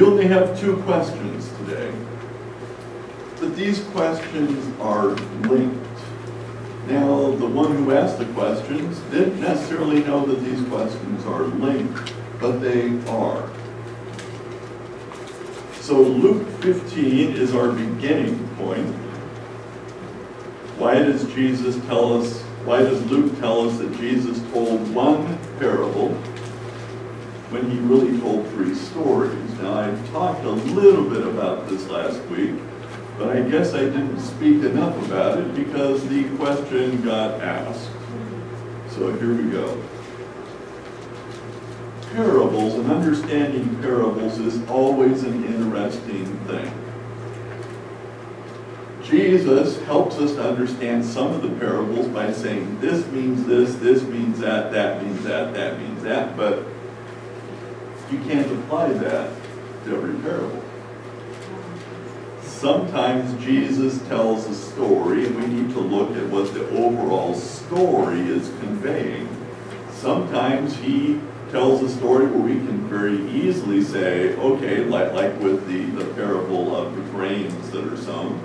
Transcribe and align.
We 0.00 0.06
only 0.06 0.28
have 0.28 0.58
two 0.58 0.78
questions 0.84 1.50
today. 1.58 1.92
But 3.38 3.54
these 3.54 3.80
questions 3.92 4.74
are 4.80 5.08
linked. 5.46 6.00
Now, 6.88 7.32
the 7.32 7.44
one 7.44 7.76
who 7.76 7.92
asked 7.92 8.18
the 8.18 8.24
questions 8.32 8.98
didn't 9.10 9.38
necessarily 9.42 10.02
know 10.02 10.24
that 10.24 10.42
these 10.42 10.66
questions 10.68 11.26
are 11.26 11.42
linked, 11.42 12.14
but 12.40 12.62
they 12.62 12.98
are. 13.08 13.46
So 15.82 16.00
Luke 16.00 16.48
15 16.62 17.36
is 17.36 17.54
our 17.54 17.70
beginning 17.70 18.48
point. 18.56 18.88
Why 20.78 20.94
does 20.94 21.30
Jesus 21.34 21.76
tell 21.84 22.18
us, 22.18 22.40
why 22.64 22.78
does 22.78 23.04
Luke 23.10 23.38
tell 23.38 23.68
us 23.68 23.76
that 23.76 23.94
Jesus 23.98 24.40
told 24.50 24.94
one 24.94 25.38
parable 25.58 26.14
when 27.50 27.70
he 27.70 27.78
really 27.80 28.18
told 28.18 28.48
three 28.52 28.74
stories? 28.74 29.49
Now, 29.62 29.78
I 29.78 30.08
talked 30.10 30.42
a 30.44 30.50
little 30.50 31.04
bit 31.04 31.26
about 31.26 31.68
this 31.68 31.86
last 31.88 32.18
week, 32.28 32.54
but 33.18 33.36
I 33.36 33.42
guess 33.42 33.74
I 33.74 33.80
didn't 33.80 34.18
speak 34.18 34.64
enough 34.64 34.96
about 35.06 35.38
it 35.38 35.54
because 35.54 36.08
the 36.08 36.24
question 36.36 37.02
got 37.02 37.42
asked. 37.42 37.90
So 38.88 39.12
here 39.18 39.34
we 39.34 39.50
go. 39.50 39.82
Parables 42.14 42.74
and 42.74 42.90
understanding 42.90 43.76
parables 43.82 44.38
is 44.38 44.66
always 44.66 45.24
an 45.24 45.44
interesting 45.44 46.24
thing. 46.46 46.72
Jesus 49.04 49.78
helps 49.82 50.16
us 50.16 50.36
to 50.36 50.42
understand 50.42 51.04
some 51.04 51.32
of 51.32 51.42
the 51.42 51.50
parables 51.58 52.08
by 52.08 52.32
saying 52.32 52.80
this 52.80 53.06
means 53.08 53.44
this, 53.44 53.74
this 53.74 54.02
means 54.04 54.38
that, 54.38 54.72
that 54.72 55.02
means 55.02 55.22
that, 55.24 55.52
that 55.52 55.78
means 55.78 56.02
that, 56.02 56.34
but 56.34 56.64
you 58.10 58.18
can't 58.20 58.50
apply 58.50 58.88
that 58.94 59.39
to 59.84 59.96
every 59.96 60.14
parable. 60.20 60.62
Sometimes 62.42 63.42
Jesus 63.42 64.02
tells 64.08 64.46
a 64.46 64.54
story 64.54 65.26
and 65.26 65.36
we 65.36 65.46
need 65.46 65.74
to 65.74 65.80
look 65.80 66.14
at 66.16 66.26
what 66.28 66.52
the 66.52 66.68
overall 66.70 67.34
story 67.34 68.20
is 68.20 68.48
conveying. 68.60 69.28
Sometimes 69.92 70.76
he 70.76 71.20
tells 71.50 71.82
a 71.82 71.88
story 71.88 72.26
where 72.26 72.38
we 72.38 72.54
can 72.54 72.86
very 72.88 73.18
easily 73.30 73.82
say, 73.82 74.36
okay, 74.36 74.84
like, 74.84 75.12
like 75.12 75.38
with 75.40 75.66
the, 75.66 75.86
the 76.02 76.12
parable 76.14 76.76
of 76.76 76.94
the 76.94 77.02
grains 77.12 77.70
that 77.70 77.84
are 77.84 77.96
sown, 77.96 78.44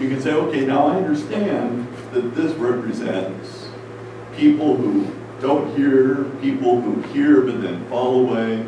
you 0.00 0.08
can 0.08 0.20
say, 0.20 0.32
okay, 0.32 0.66
now 0.66 0.88
I 0.88 0.96
understand 0.96 1.88
that 2.12 2.34
this 2.34 2.52
represents 2.54 3.68
people 4.36 4.76
who 4.76 5.10
don't 5.40 5.74
hear, 5.76 6.24
people 6.40 6.80
who 6.80 7.00
hear 7.12 7.40
but 7.42 7.62
then 7.62 7.84
fall 7.88 8.28
away. 8.28 8.66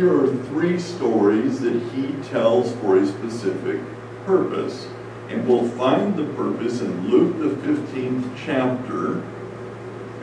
Here 0.00 0.18
are 0.18 0.34
three 0.46 0.80
stories 0.80 1.60
that 1.60 1.74
he 1.92 2.14
tells 2.30 2.72
for 2.76 2.96
a 2.96 3.06
specific 3.06 3.82
purpose. 4.24 4.88
And 5.28 5.46
we'll 5.46 5.68
find 5.68 6.16
the 6.16 6.24
purpose 6.32 6.80
in 6.80 7.08
Luke 7.08 7.38
the 7.38 7.68
15th 7.68 8.34
chapter, 8.34 9.22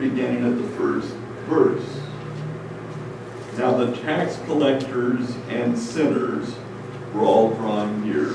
beginning 0.00 0.44
at 0.44 0.60
the 0.60 0.68
first 0.70 1.14
verse. 1.46 2.00
Now 3.56 3.76
the 3.76 3.96
tax 3.98 4.40
collectors 4.46 5.36
and 5.48 5.78
sinners 5.78 6.56
were 7.14 7.22
all 7.22 7.54
drawn 7.54 8.02
near 8.02 8.34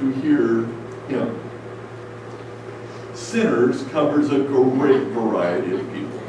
to 0.00 0.10
hear 0.20 0.64
him. 1.06 1.40
Sinners 3.14 3.84
covers 3.92 4.30
a 4.30 4.40
great 4.40 5.04
variety 5.10 5.72
of 5.72 5.92
people. 5.92 6.19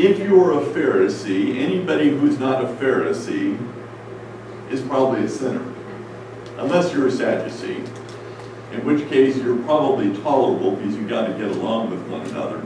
If 0.00 0.20
you 0.20 0.40
are 0.44 0.52
a 0.52 0.64
Pharisee, 0.64 1.58
anybody 1.58 2.10
who's 2.10 2.38
not 2.38 2.62
a 2.62 2.68
Pharisee 2.68 3.58
is 4.70 4.80
probably 4.82 5.24
a 5.24 5.28
sinner. 5.28 5.74
Unless 6.56 6.92
you're 6.92 7.08
a 7.08 7.10
Sadducee, 7.10 7.82
in 8.70 8.84
which 8.84 9.08
case 9.08 9.36
you're 9.38 9.60
probably 9.64 10.16
tolerable 10.22 10.76
because 10.76 10.94
you've 10.94 11.08
got 11.08 11.26
to 11.26 11.32
get 11.32 11.50
along 11.50 11.90
with 11.90 12.00
one 12.06 12.24
another. 12.28 12.64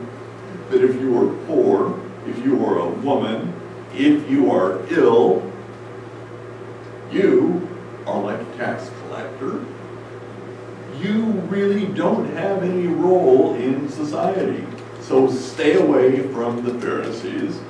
But 0.68 0.84
if 0.84 0.94
you 1.00 1.18
are 1.22 1.46
poor, 1.46 1.98
if 2.26 2.36
you 2.44 2.62
are 2.66 2.80
a 2.80 2.90
woman, 2.90 3.54
if 3.94 4.30
you 4.30 4.50
are 4.50 4.86
ill, 4.92 5.50
you 7.10 7.66
are 8.06 8.20
like 8.20 8.42
a 8.42 8.56
tax 8.58 8.90
collector. 9.00 9.64
You 11.00 11.22
really 11.48 11.86
don't 11.86 12.28
have 12.34 12.62
any 12.62 12.88
role 12.88 13.54
in 13.54 13.88
society. 13.88 14.66
So 15.12 15.30
stay 15.30 15.74
away 15.74 16.26
from 16.28 16.64
the 16.64 16.72
Pharisees. 16.80 17.60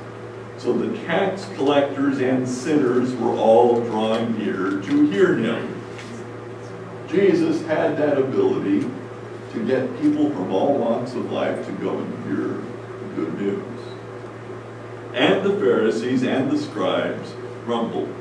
So 0.59 0.73
the 0.73 0.97
tax 0.99 1.45
collectors 1.57 2.21
and 2.21 2.49
sinners 2.49 3.13
were 3.15 3.33
all 3.33 3.81
drawing 3.81 4.39
near 4.39 4.81
to 4.81 5.11
hear 5.11 5.35
him. 5.35 5.83
Jesus 7.09 7.61
had 7.67 7.97
that 7.97 8.17
ability 8.17 8.89
to 9.55 9.67
get 9.67 10.01
people 10.01 10.31
from 10.31 10.53
all 10.53 10.79
walks 10.79 11.15
of 11.15 11.33
life 11.33 11.67
to 11.67 11.73
go 11.73 11.99
and 11.99 12.25
hear 12.27 12.47
the 13.01 13.15
good 13.17 13.35
news. 13.41 13.81
And 15.13 15.45
the 15.45 15.59
Pharisees 15.59 16.23
and 16.23 16.49
the 16.49 16.59
scribes 16.59 17.33
grumbled. 17.65 18.15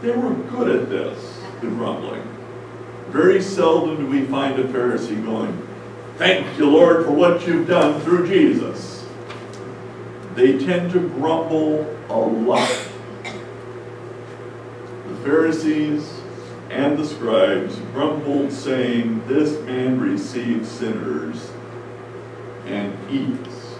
They 0.00 0.12
were 0.12 0.32
good 0.32 0.74
at 0.74 0.88
this, 0.88 1.42
the 1.60 1.66
grumbling. 1.66 2.22
Very 3.10 3.42
seldom 3.42 3.98
do 3.98 4.06
we 4.06 4.24
find 4.24 4.58
a 4.58 4.64
Pharisee 4.64 5.22
going, 5.22 5.66
Thank 6.20 6.58
you, 6.58 6.68
Lord, 6.68 7.06
for 7.06 7.12
what 7.12 7.46
you've 7.46 7.66
done 7.66 7.98
through 8.02 8.28
Jesus. 8.28 9.06
They 10.34 10.62
tend 10.62 10.92
to 10.92 11.08
grumble 11.08 11.96
a 12.10 12.14
lot. 12.14 12.68
The 15.08 15.14
Pharisees 15.24 16.20
and 16.68 16.98
the 16.98 17.06
scribes 17.06 17.76
grumbled, 17.94 18.52
saying, 18.52 19.26
This 19.28 19.58
man 19.64 19.98
receives 19.98 20.68
sinners 20.70 21.52
and 22.66 22.94
eats 23.10 23.76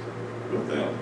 with 0.50 0.66
them. 0.66 0.98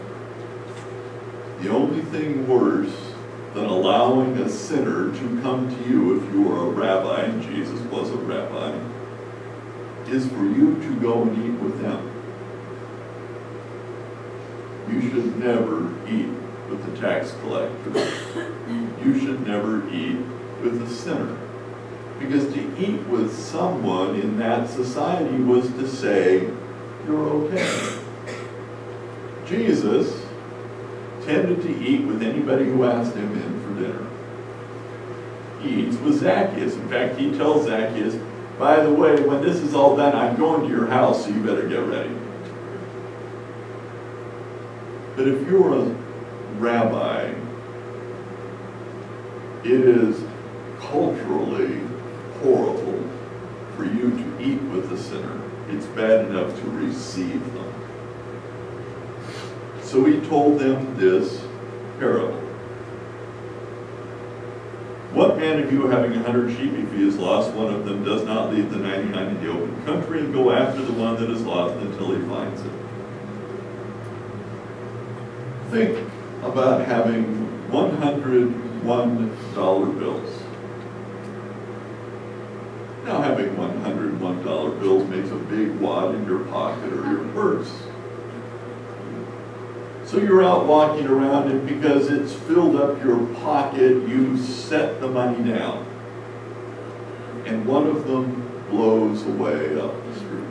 The 1.60 1.68
only 1.68 2.02
thing 2.06 2.48
worse 2.48 3.12
than 3.54 3.66
allowing 3.66 4.38
a 4.38 4.48
sinner 4.48 5.12
to 5.12 5.40
come 5.40 5.68
to 5.72 5.88
you 5.88 6.20
if 6.20 6.32
you 6.34 6.52
are 6.52 6.66
a 6.66 6.70
rabbi, 6.70 7.20
and 7.26 7.40
Jesus 7.40 7.78
was 7.82 8.10
a 8.10 8.16
rabbi, 8.16 8.76
is 10.10 10.26
for 10.28 10.44
you 10.44 10.74
to 10.80 11.00
go 11.00 11.22
and 11.22 11.44
eat 11.44 11.60
with 11.60 11.80
them. 11.80 12.14
You 14.90 15.00
should 15.02 15.38
never 15.38 15.92
eat 16.08 16.30
with 16.68 16.84
the 16.84 17.00
tax 17.00 17.32
collector. 17.42 17.90
You 19.04 19.18
should 19.18 19.46
never 19.46 19.88
eat 19.90 20.18
with 20.62 20.82
a 20.82 20.88
sinner. 20.88 21.38
Because 22.18 22.52
to 22.52 22.60
eat 22.78 23.06
with 23.06 23.32
someone 23.32 24.16
in 24.16 24.38
that 24.38 24.68
society 24.68 25.36
was 25.36 25.68
to 25.72 25.86
say, 25.88 26.50
you're 27.06 27.28
okay. 27.28 27.98
Jesus 29.46 30.26
tended 31.24 31.62
to 31.62 31.78
eat 31.78 32.04
with 32.06 32.22
anybody 32.22 32.64
who 32.64 32.84
asked 32.84 33.14
him 33.14 33.32
in 33.32 33.62
for 33.62 33.80
dinner. 33.80 34.06
He 35.60 35.86
eats 35.86 35.96
with 35.96 36.20
Zacchaeus. 36.20 36.74
In 36.74 36.88
fact, 36.88 37.18
he 37.18 37.30
tells 37.36 37.66
Zacchaeus, 37.66 38.14
by 38.58 38.80
the 38.80 38.92
way, 38.92 39.20
when 39.20 39.40
this 39.40 39.58
is 39.58 39.74
all 39.74 39.96
done, 39.96 40.14
I'm 40.16 40.36
going 40.36 40.62
to 40.62 40.68
your 40.68 40.86
house, 40.86 41.24
so 41.24 41.30
you 41.30 41.40
better 41.40 41.68
get 41.68 41.80
ready. 41.80 42.14
But 45.14 45.28
if 45.28 45.46
you're 45.48 45.74
a 45.74 45.84
rabbi, 46.58 47.34
it 49.64 49.80
is 49.80 50.24
culturally 50.80 51.80
horrible 52.40 53.08
for 53.76 53.84
you 53.84 54.10
to 54.10 54.42
eat 54.42 54.60
with 54.62 54.92
a 54.92 54.98
sinner. 54.98 55.40
It's 55.68 55.86
bad 55.86 56.26
enough 56.26 56.54
to 56.60 56.70
receive 56.70 57.42
them. 57.54 57.74
So 59.82 60.04
he 60.04 60.20
told 60.28 60.58
them 60.58 60.96
this 60.96 61.44
parable. 61.98 62.37
What 65.18 65.36
man 65.36 65.58
of 65.58 65.72
you 65.72 65.88
having 65.88 66.12
a 66.12 66.22
hundred 66.22 66.56
sheep, 66.56 66.74
if 66.74 66.92
he 66.92 67.04
has 67.04 67.18
lost 67.18 67.50
one 67.50 67.74
of 67.74 67.84
them, 67.84 68.04
does 68.04 68.22
not 68.22 68.54
leave 68.54 68.70
the 68.70 68.76
ninety-nine 68.76 69.34
in 69.34 69.42
the 69.42 69.50
open 69.50 69.84
country 69.84 70.20
and 70.20 70.32
go 70.32 70.52
after 70.52 70.80
the 70.80 70.92
one 70.92 71.16
that 71.16 71.28
is 71.28 71.42
lost 71.42 71.74
until 71.74 72.14
he 72.14 72.22
finds 72.28 72.60
it? 72.60 72.70
Think 75.72 76.08
about 76.44 76.86
having 76.86 77.24
one 77.68 77.96
hundred 77.96 78.44
one 78.84 79.36
dollar 79.56 79.86
bills. 79.86 80.40
Now 83.04 83.20
having 83.20 83.56
one 83.56 83.76
hundred 83.80 84.20
one 84.20 84.44
dollar 84.44 84.70
bills 84.70 85.08
makes 85.08 85.30
a 85.30 85.36
big 85.36 85.80
wad 85.80 86.14
in 86.14 86.26
your 86.26 86.44
pocket 86.44 86.92
or 86.92 87.10
your 87.10 87.24
purse. 87.32 87.87
So 90.08 90.16
you're 90.16 90.42
out 90.42 90.64
walking 90.64 91.06
around 91.06 91.50
and 91.50 91.68
because 91.68 92.08
it's 92.08 92.32
filled 92.32 92.76
up 92.76 93.04
your 93.04 93.26
pocket, 93.42 94.08
you 94.08 94.38
set 94.38 95.02
the 95.02 95.08
money 95.08 95.52
down. 95.52 95.84
And 97.44 97.66
one 97.66 97.86
of 97.86 98.06
them 98.06 98.50
blows 98.70 99.26
away 99.26 99.78
up 99.78 99.92
the 100.06 100.14
street. 100.14 100.48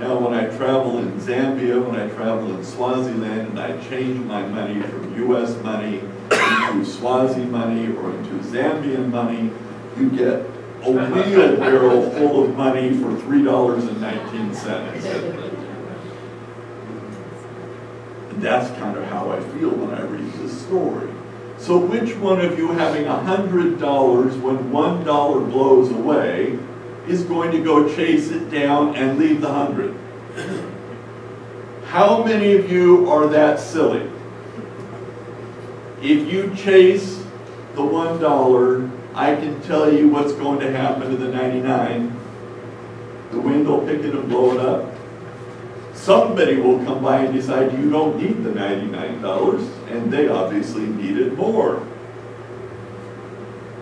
Now, 0.00 0.18
when 0.18 0.34
I 0.34 0.48
travel 0.56 0.98
in 0.98 1.12
Zambia, 1.20 1.80
when 1.80 1.94
I 1.94 2.08
travel 2.08 2.56
in 2.56 2.64
Swaziland, 2.64 3.50
and 3.50 3.60
I 3.60 3.80
change 3.88 4.18
my 4.24 4.44
money 4.44 4.82
from 4.82 5.30
US 5.30 5.62
money 5.62 6.00
into 6.32 6.84
Swazi 6.84 7.44
money 7.44 7.96
or 7.98 8.16
into 8.16 8.34
Zambian 8.48 9.12
money, 9.12 9.52
you 9.96 10.10
get 10.10 10.44
a 10.82 10.90
wheelbarrow 10.90 12.10
full 12.10 12.46
of 12.46 12.56
money 12.56 12.94
for 12.94 13.12
$3.19. 13.12 15.52
That's 18.40 18.70
kind 18.78 18.96
of 18.96 19.04
how 19.06 19.30
I 19.30 19.40
feel 19.40 19.70
when 19.70 19.90
I 19.90 20.02
read 20.02 20.32
this 20.34 20.60
story. 20.62 21.10
So 21.58 21.76
which 21.76 22.14
one 22.16 22.40
of 22.40 22.56
you 22.56 22.68
having 22.68 23.06
a 23.06 23.18
hundred 23.18 23.80
dollars 23.80 24.36
when 24.36 24.70
one 24.70 25.04
dollar 25.04 25.40
blows 25.40 25.90
away 25.90 26.58
is 27.08 27.24
going 27.24 27.50
to 27.50 27.62
go 27.62 27.92
chase 27.94 28.30
it 28.30 28.48
down 28.50 28.94
and 28.94 29.18
leave 29.18 29.40
the 29.40 29.52
hundred? 29.52 29.96
How 31.86 32.22
many 32.22 32.54
of 32.54 32.70
you 32.70 33.10
are 33.10 33.26
that 33.28 33.58
silly? 33.58 34.08
If 36.00 36.32
you 36.32 36.54
chase 36.54 37.24
the 37.74 37.82
one 37.82 38.20
dollar, 38.20 38.88
I 39.14 39.34
can 39.34 39.60
tell 39.62 39.92
you 39.92 40.08
what's 40.08 40.32
going 40.32 40.60
to 40.60 40.70
happen 40.70 41.10
to 41.10 41.16
the 41.16 41.28
99. 41.28 42.16
The 43.32 43.40
wind 43.40 43.66
will 43.66 43.80
pick 43.80 44.04
it 44.04 44.14
and 44.14 44.28
blow 44.28 44.52
it 44.52 44.60
up. 44.60 44.97
Somebody 46.08 46.56
will 46.56 46.82
come 46.86 47.02
by 47.02 47.20
and 47.20 47.34
decide 47.34 47.70
you 47.78 47.90
don't 47.90 48.16
need 48.16 48.42
the 48.42 48.48
$99, 48.48 49.90
and 49.90 50.10
they 50.10 50.26
obviously 50.26 50.86
need 50.86 51.18
it 51.18 51.36
more. 51.36 51.80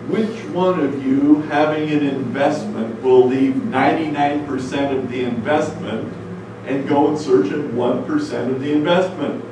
Which 0.09 0.37
one 0.47 0.81
of 0.81 1.07
you 1.07 1.43
having 1.43 1.89
an 1.89 2.05
investment 2.05 3.01
will 3.01 3.29
leave 3.29 3.55
99% 3.55 4.99
of 4.99 5.09
the 5.09 5.23
investment 5.23 6.13
and 6.65 6.89
go 6.89 7.13
in 7.13 7.17
search 7.17 7.53
of 7.53 7.61
1% 7.67 8.51
of 8.51 8.61
the 8.61 8.73
investment? 8.73 9.45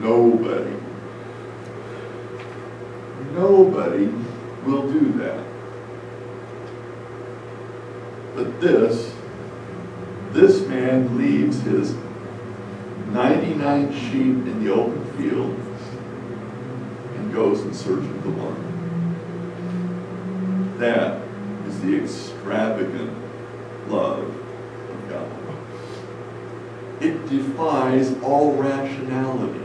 Nobody. 0.00 0.76
Nobody 3.32 4.06
will 4.64 4.88
do 4.88 5.10
that. 5.14 5.44
But 8.36 8.60
this 8.60 9.17
this 10.38 10.64
man 10.68 11.18
leaves 11.18 11.60
his 11.62 11.96
99 13.08 13.92
sheep 13.92 14.12
in 14.12 14.64
the 14.64 14.72
open 14.72 15.04
field 15.16 15.58
and 17.16 17.34
goes 17.34 17.62
in 17.62 17.74
search 17.74 18.04
of 18.04 18.22
the 18.22 18.30
one. 18.30 18.68
That 20.78 21.20
is 21.66 21.80
the 21.80 21.96
extravagant 22.04 23.12
love 23.88 24.28
of 24.28 25.08
God. 25.08 27.02
It 27.02 27.28
defies 27.28 28.14
all 28.22 28.52
rationality. 28.52 29.64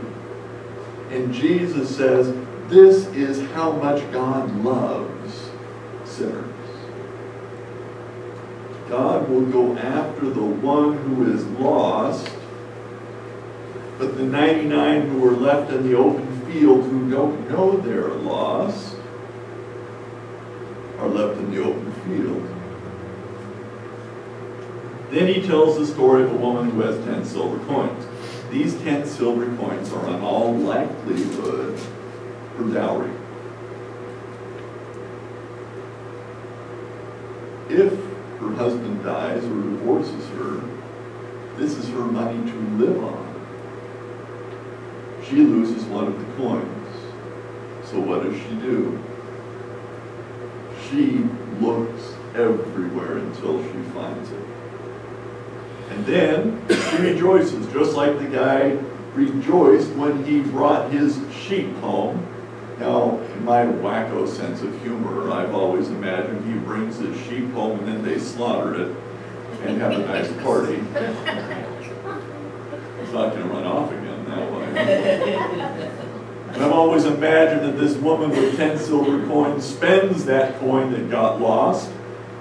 And 1.10 1.32
Jesus 1.32 1.96
says, 1.96 2.34
this 2.68 3.06
is 3.14 3.48
how 3.52 3.70
much 3.70 4.10
God 4.10 4.50
loves 4.64 5.50
sinners. 6.04 6.53
God 8.88 9.28
will 9.28 9.46
go 9.46 9.76
after 9.78 10.28
the 10.28 10.44
one 10.44 10.98
who 10.98 11.32
is 11.32 11.44
lost, 11.46 12.30
but 13.98 14.16
the 14.16 14.24
99 14.24 15.08
who 15.08 15.26
are 15.26 15.36
left 15.36 15.72
in 15.72 15.88
the 15.88 15.96
open 15.96 16.46
field 16.46 16.84
who 16.84 17.10
don't 17.10 17.48
know 17.48 17.76
they're 17.78 18.08
lost 18.08 18.96
are 20.98 21.08
left 21.08 21.38
in 21.38 21.50
the 21.50 21.62
open 21.62 21.92
field. 22.04 22.50
Then 25.10 25.28
he 25.28 25.46
tells 25.46 25.78
the 25.78 25.86
story 25.86 26.24
of 26.24 26.32
a 26.32 26.36
woman 26.36 26.70
who 26.70 26.80
has 26.80 27.02
10 27.04 27.24
silver 27.24 27.64
coins. 27.66 28.06
These 28.50 28.74
10 28.82 29.06
silver 29.06 29.46
coins 29.56 29.92
are 29.92 30.08
in 30.08 30.20
all 30.20 30.54
likelihood 30.54 31.78
her 32.56 32.64
dowry. 32.64 33.10
If 37.68 38.03
husband 38.56 39.02
dies 39.02 39.44
or 39.44 39.62
divorces 39.62 40.28
her, 40.30 40.62
this 41.56 41.76
is 41.76 41.88
her 41.90 42.04
money 42.04 42.50
to 42.50 42.58
live 42.76 43.02
on. 43.04 43.24
She 45.28 45.36
loses 45.36 45.84
one 45.84 46.06
of 46.06 46.18
the 46.18 46.32
coins. 46.36 46.96
So 47.84 48.00
what 48.00 48.22
does 48.22 48.36
she 48.36 48.54
do? 48.56 48.98
She 50.90 51.24
looks 51.64 52.14
everywhere 52.34 53.18
until 53.18 53.62
she 53.62 53.82
finds 53.92 54.30
it. 54.30 54.44
And 55.90 56.06
then 56.06 56.66
she 56.68 56.96
rejoices, 57.02 57.66
just 57.72 57.94
like 57.94 58.18
the 58.18 58.26
guy 58.26 58.78
rejoiced 59.14 59.90
when 59.92 60.24
he 60.24 60.40
brought 60.40 60.90
his 60.90 61.20
sheep 61.32 61.72
home 61.76 62.26
now, 62.78 63.18
in 63.18 63.44
my 63.44 63.64
wacko 63.64 64.26
sense 64.28 64.62
of 64.62 64.82
humor, 64.82 65.30
I've 65.30 65.54
always 65.54 65.88
imagined 65.88 66.44
he 66.52 66.58
brings 66.58 66.98
his 66.98 67.16
sheep 67.26 67.52
home 67.52 67.78
and 67.80 67.88
then 67.88 68.02
they 68.02 68.18
slaughter 68.18 68.74
it 68.82 68.96
and 69.62 69.80
have 69.80 69.92
a 69.92 69.98
nice 69.98 70.32
party. 70.42 70.76
He's 73.00 73.12
not 73.12 73.30
going 73.32 73.42
to 73.42 73.48
run 73.48 73.64
off 73.64 73.92
again 73.92 74.24
that 74.26 74.52
way. 74.52 74.64
And 76.54 76.62
I've 76.62 76.72
always 76.72 77.04
imagined 77.04 77.64
that 77.64 77.78
this 77.80 77.96
woman 77.96 78.30
with 78.30 78.56
10 78.56 78.78
silver 78.78 79.26
coins 79.26 79.64
spends 79.64 80.24
that 80.26 80.58
coin 80.60 80.92
that 80.92 81.10
got 81.10 81.40
lost 81.40 81.90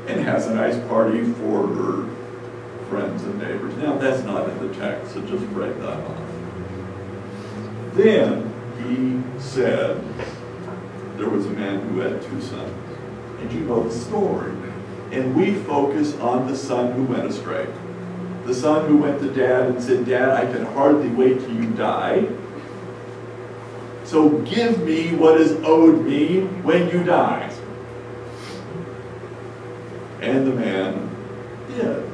and 0.08 0.20
has 0.22 0.48
a 0.48 0.54
nice 0.54 0.78
party 0.88 1.24
for 1.34 1.68
her 1.68 2.08
friends 2.90 3.24
and 3.24 3.40
neighbors. 3.40 3.76
Now, 3.78 3.98
that's 3.98 4.24
not 4.24 4.50
in 4.50 4.68
the 4.68 4.74
text, 4.76 5.14
so 5.14 5.22
just 5.22 5.46
write 5.52 5.80
that 5.80 6.00
off. 6.00 6.18
Then, 7.94 8.53
he 8.90 9.22
said 9.40 10.02
there 11.18 11.30
was 11.30 11.46
a 11.46 11.52
man 11.52 11.88
who 11.90 12.00
had 12.00 12.22
two 12.22 12.42
sons. 12.42 12.72
And 13.40 13.52
you 13.52 13.62
know 13.62 13.84
the 13.84 13.94
story. 13.94 14.54
And 15.12 15.36
we 15.36 15.56
focus 15.64 16.18
on 16.20 16.48
the 16.48 16.56
son 16.56 16.94
who 16.94 17.04
went 17.04 17.26
astray. 17.26 17.68
The 18.46 18.54
son 18.54 18.88
who 18.88 18.98
went 18.98 19.22
to 19.22 19.32
dad 19.32 19.68
and 19.68 19.82
said, 19.82 20.06
Dad, 20.06 20.30
I 20.30 20.52
can 20.52 20.66
hardly 20.66 21.10
wait 21.10 21.40
till 21.40 21.54
you 21.54 21.70
die. 21.72 22.28
So 24.04 24.30
give 24.40 24.84
me 24.84 25.16
what 25.16 25.40
is 25.40 25.52
owed 25.64 26.06
me 26.06 26.42
when 26.64 26.90
you 26.90 27.04
die. 27.04 27.52
And 30.22 30.48
the 30.48 30.52
man 30.52 31.10
did. 31.70 32.10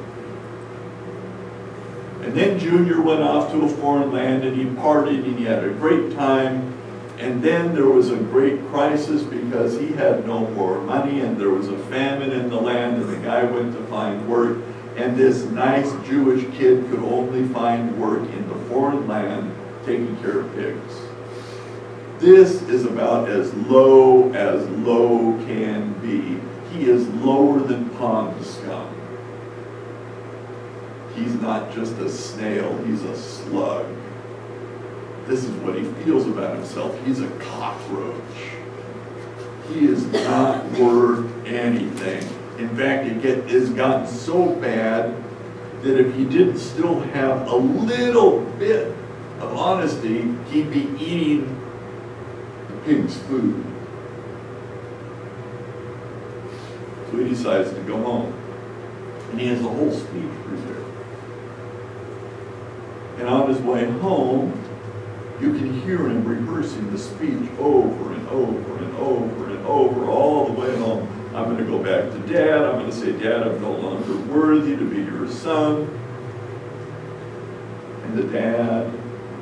And 2.30 2.38
then 2.38 2.60
Junior 2.60 3.00
went 3.00 3.22
off 3.22 3.50
to 3.50 3.62
a 3.62 3.68
foreign 3.68 4.12
land 4.12 4.44
and 4.44 4.56
he 4.56 4.64
partied 4.64 5.24
and 5.24 5.36
he 5.36 5.46
had 5.46 5.64
a 5.64 5.70
great 5.70 6.14
time. 6.14 6.78
And 7.18 7.42
then 7.42 7.74
there 7.74 7.88
was 7.88 8.12
a 8.12 8.16
great 8.18 8.64
crisis 8.68 9.24
because 9.24 9.76
he 9.80 9.88
had 9.88 10.28
no 10.28 10.46
more 10.50 10.80
money 10.80 11.22
and 11.22 11.36
there 11.40 11.50
was 11.50 11.66
a 11.66 11.76
famine 11.86 12.30
in 12.30 12.48
the 12.48 12.60
land 12.60 13.02
and 13.02 13.08
the 13.12 13.16
guy 13.16 13.42
went 13.42 13.72
to 13.72 13.84
find 13.86 14.28
work. 14.28 14.58
And 14.94 15.16
this 15.16 15.42
nice 15.46 15.90
Jewish 16.06 16.44
kid 16.56 16.88
could 16.88 17.00
only 17.00 17.48
find 17.52 18.00
work 18.00 18.22
in 18.22 18.48
the 18.48 18.54
foreign 18.66 19.08
land 19.08 19.52
taking 19.84 20.16
care 20.18 20.38
of 20.38 20.54
pigs. 20.54 21.00
This 22.20 22.62
is 22.62 22.84
about 22.84 23.28
as 23.28 23.52
low 23.54 24.32
as 24.34 24.68
low 24.68 25.36
can 25.46 25.94
be. 25.94 26.40
He 26.72 26.88
is 26.88 27.08
lower 27.08 27.58
than 27.58 27.90
pond 27.90 28.46
scum. 28.46 28.59
He's 31.14 31.34
not 31.34 31.72
just 31.74 31.92
a 31.98 32.08
snail, 32.08 32.76
he's 32.84 33.02
a 33.02 33.16
slug. 33.16 33.86
This 35.26 35.44
is 35.44 35.50
what 35.58 35.76
he 35.76 35.84
feels 36.04 36.26
about 36.26 36.56
himself. 36.56 36.98
He's 37.04 37.20
a 37.20 37.28
cockroach. 37.38 38.20
He 39.68 39.86
is 39.86 40.06
not 40.06 40.64
worth 40.72 41.46
anything. 41.46 42.26
In 42.58 42.76
fact, 42.76 43.06
it 43.06 43.22
get, 43.22 43.48
has 43.48 43.70
gotten 43.70 44.06
so 44.06 44.54
bad 44.56 45.14
that 45.82 45.98
if 45.98 46.14
he 46.14 46.24
didn't 46.24 46.58
still 46.58 47.00
have 47.00 47.46
a 47.48 47.56
little 47.56 48.40
bit 48.58 48.88
of 49.40 49.56
honesty, 49.56 50.34
he'd 50.50 50.70
be 50.70 50.90
eating 51.02 51.56
the 52.68 52.74
pig's 52.84 53.16
food. 53.18 53.64
So 57.10 57.16
he 57.16 57.28
decides 57.28 57.70
to 57.70 57.80
go 57.80 57.96
home. 58.02 58.34
And 59.30 59.40
he 59.40 59.46
has 59.48 59.60
a 59.60 59.68
whole 59.68 59.92
speech 59.92 60.30
prepared. 60.44 60.89
And 63.20 63.28
on 63.28 63.52
his 63.52 63.60
way 63.60 63.84
home, 63.84 64.50
you 65.42 65.52
can 65.52 65.78
hear 65.82 65.98
him 65.98 66.24
rehearsing 66.24 66.90
the 66.90 66.98
speech 66.98 67.50
over 67.58 68.14
and 68.14 68.26
over 68.28 68.78
and 68.78 68.96
over 68.96 69.50
and 69.50 69.66
over 69.66 70.06
all 70.06 70.46
the 70.46 70.58
way 70.58 70.74
home. 70.78 71.06
I'm 71.34 71.44
going 71.44 71.58
to 71.58 71.64
go 71.64 71.78
back 71.78 72.10
to 72.10 72.18
dad. 72.32 72.62
I'm 72.62 72.78
going 72.78 72.90
to 72.90 72.96
say, 72.96 73.12
Dad, 73.12 73.42
I'm 73.46 73.60
no 73.60 73.72
longer 73.72 74.16
worthy 74.32 74.74
to 74.74 74.84
be 74.88 75.02
your 75.02 75.30
son. 75.30 75.82
And 78.04 78.16
the 78.16 78.24
dad 78.24 78.90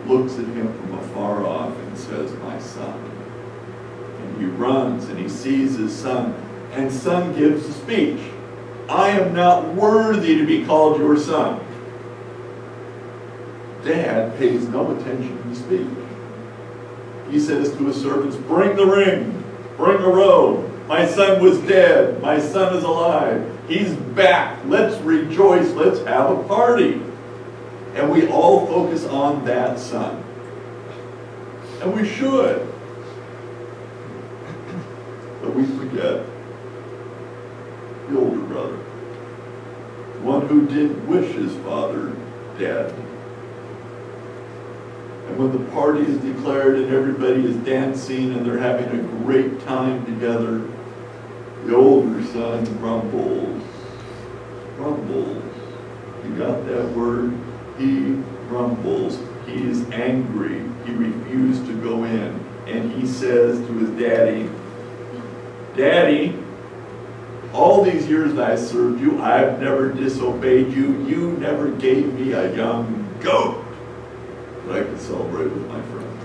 looks 0.09 0.35
at 0.35 0.45
him 0.47 0.77
from 0.81 0.99
afar 0.99 1.47
off 1.47 1.77
and 1.77 1.97
says, 1.97 2.33
My 2.43 2.59
son. 2.59 2.99
And 2.99 4.39
he 4.39 4.47
runs 4.47 5.05
and 5.05 5.21
he 5.21 5.29
sees 5.29 5.77
his 5.77 5.95
son. 5.95 6.35
And 6.73 6.93
son 6.93 7.33
gives 7.33 7.65
a 7.65 7.73
speech. 7.73 8.21
I 8.89 9.11
am 9.11 9.35
not 9.35 9.73
worthy 9.75 10.37
to 10.37 10.45
be 10.45 10.67
called 10.67 10.99
your 10.99 11.17
son. 11.17 11.65
Dad 13.89 14.37
pays 14.37 14.69
no 14.69 14.95
attention 14.95 15.43
to 15.49 15.55
speech. 15.57 15.89
He 17.31 17.41
says 17.41 17.75
to 17.75 17.87
his 17.87 17.99
servants, 17.99 18.37
Bring 18.37 18.77
the 18.77 18.85
ring, 18.85 19.43
bring 19.79 19.97
a 20.03 20.09
robe. 20.09 20.87
My 20.87 21.07
son 21.07 21.43
was 21.43 21.59
dead, 21.61 22.21
my 22.21 22.39
son 22.39 22.77
is 22.77 22.85
alive. 22.85 23.51
He's 23.67 23.95
back. 23.95 24.59
Let's 24.67 25.01
rejoice, 25.01 25.71
let's 25.71 26.01
have 26.01 26.39
a 26.39 26.43
party. 26.45 27.01
And 27.95 28.11
we 28.11 28.29
all 28.29 28.67
focus 28.67 29.07
on 29.07 29.47
that 29.47 29.79
son. 29.79 30.23
And 31.81 31.95
we 31.95 32.07
should. 32.07 32.71
But 35.41 35.55
we 35.55 35.65
forget 35.65 36.27
the 38.09 38.19
older 38.19 38.41
brother, 38.43 38.77
one 40.21 40.47
who 40.47 40.67
did 40.67 41.09
wish 41.09 41.35
his 41.35 41.57
father 41.65 42.15
dead. 42.59 42.95
And 45.29 45.39
when 45.39 45.53
the 45.53 45.71
party 45.73 46.01
is 46.01 46.17
declared 46.19 46.77
and 46.77 46.93
everybody 46.93 47.45
is 47.45 47.57
dancing 47.57 48.33
and 48.33 48.47
they're 48.47 48.59
having 48.59 48.99
a 48.99 49.03
great 49.25 49.61
time 49.61 50.05
together, 50.07 50.67
the 51.67 51.77
older 51.77 52.25
son 52.25 52.65
grumbles. 52.79 53.63
Grumbles. 54.77 55.45
You 56.25 56.35
got 56.37 56.67
that 56.67 56.91
word? 56.93 57.39
He 57.77 58.23
grumbles. 58.49 59.19
He 59.47 59.69
is 59.69 59.89
angry. 59.91 60.63
He 60.87 60.93
refused 60.93 61.67
to 61.67 61.79
go 61.83 62.05
in. 62.05 62.47
And 62.67 62.91
he 62.93 63.07
says 63.07 63.59
to 63.67 63.73
his 63.79 63.91
daddy, 64.01 64.51
Daddy, 65.77 66.39
all 67.53 67.85
these 67.85 68.09
years 68.09 68.39
I 68.39 68.57
served 68.57 69.01
you, 69.01 69.21
I've 69.21 69.61
never 69.61 69.93
disobeyed 69.93 70.73
you. 70.73 71.07
You 71.07 71.33
never 71.33 71.71
gave 71.73 72.15
me 72.15 72.33
a 72.33 72.55
young 72.57 73.07
goat 73.21 73.68
that 74.69 74.83
I 74.83 74.85
could 74.85 75.01
celebrate 75.01 75.51
with 75.51 75.67
my 75.67 75.81
friends. 75.83 76.25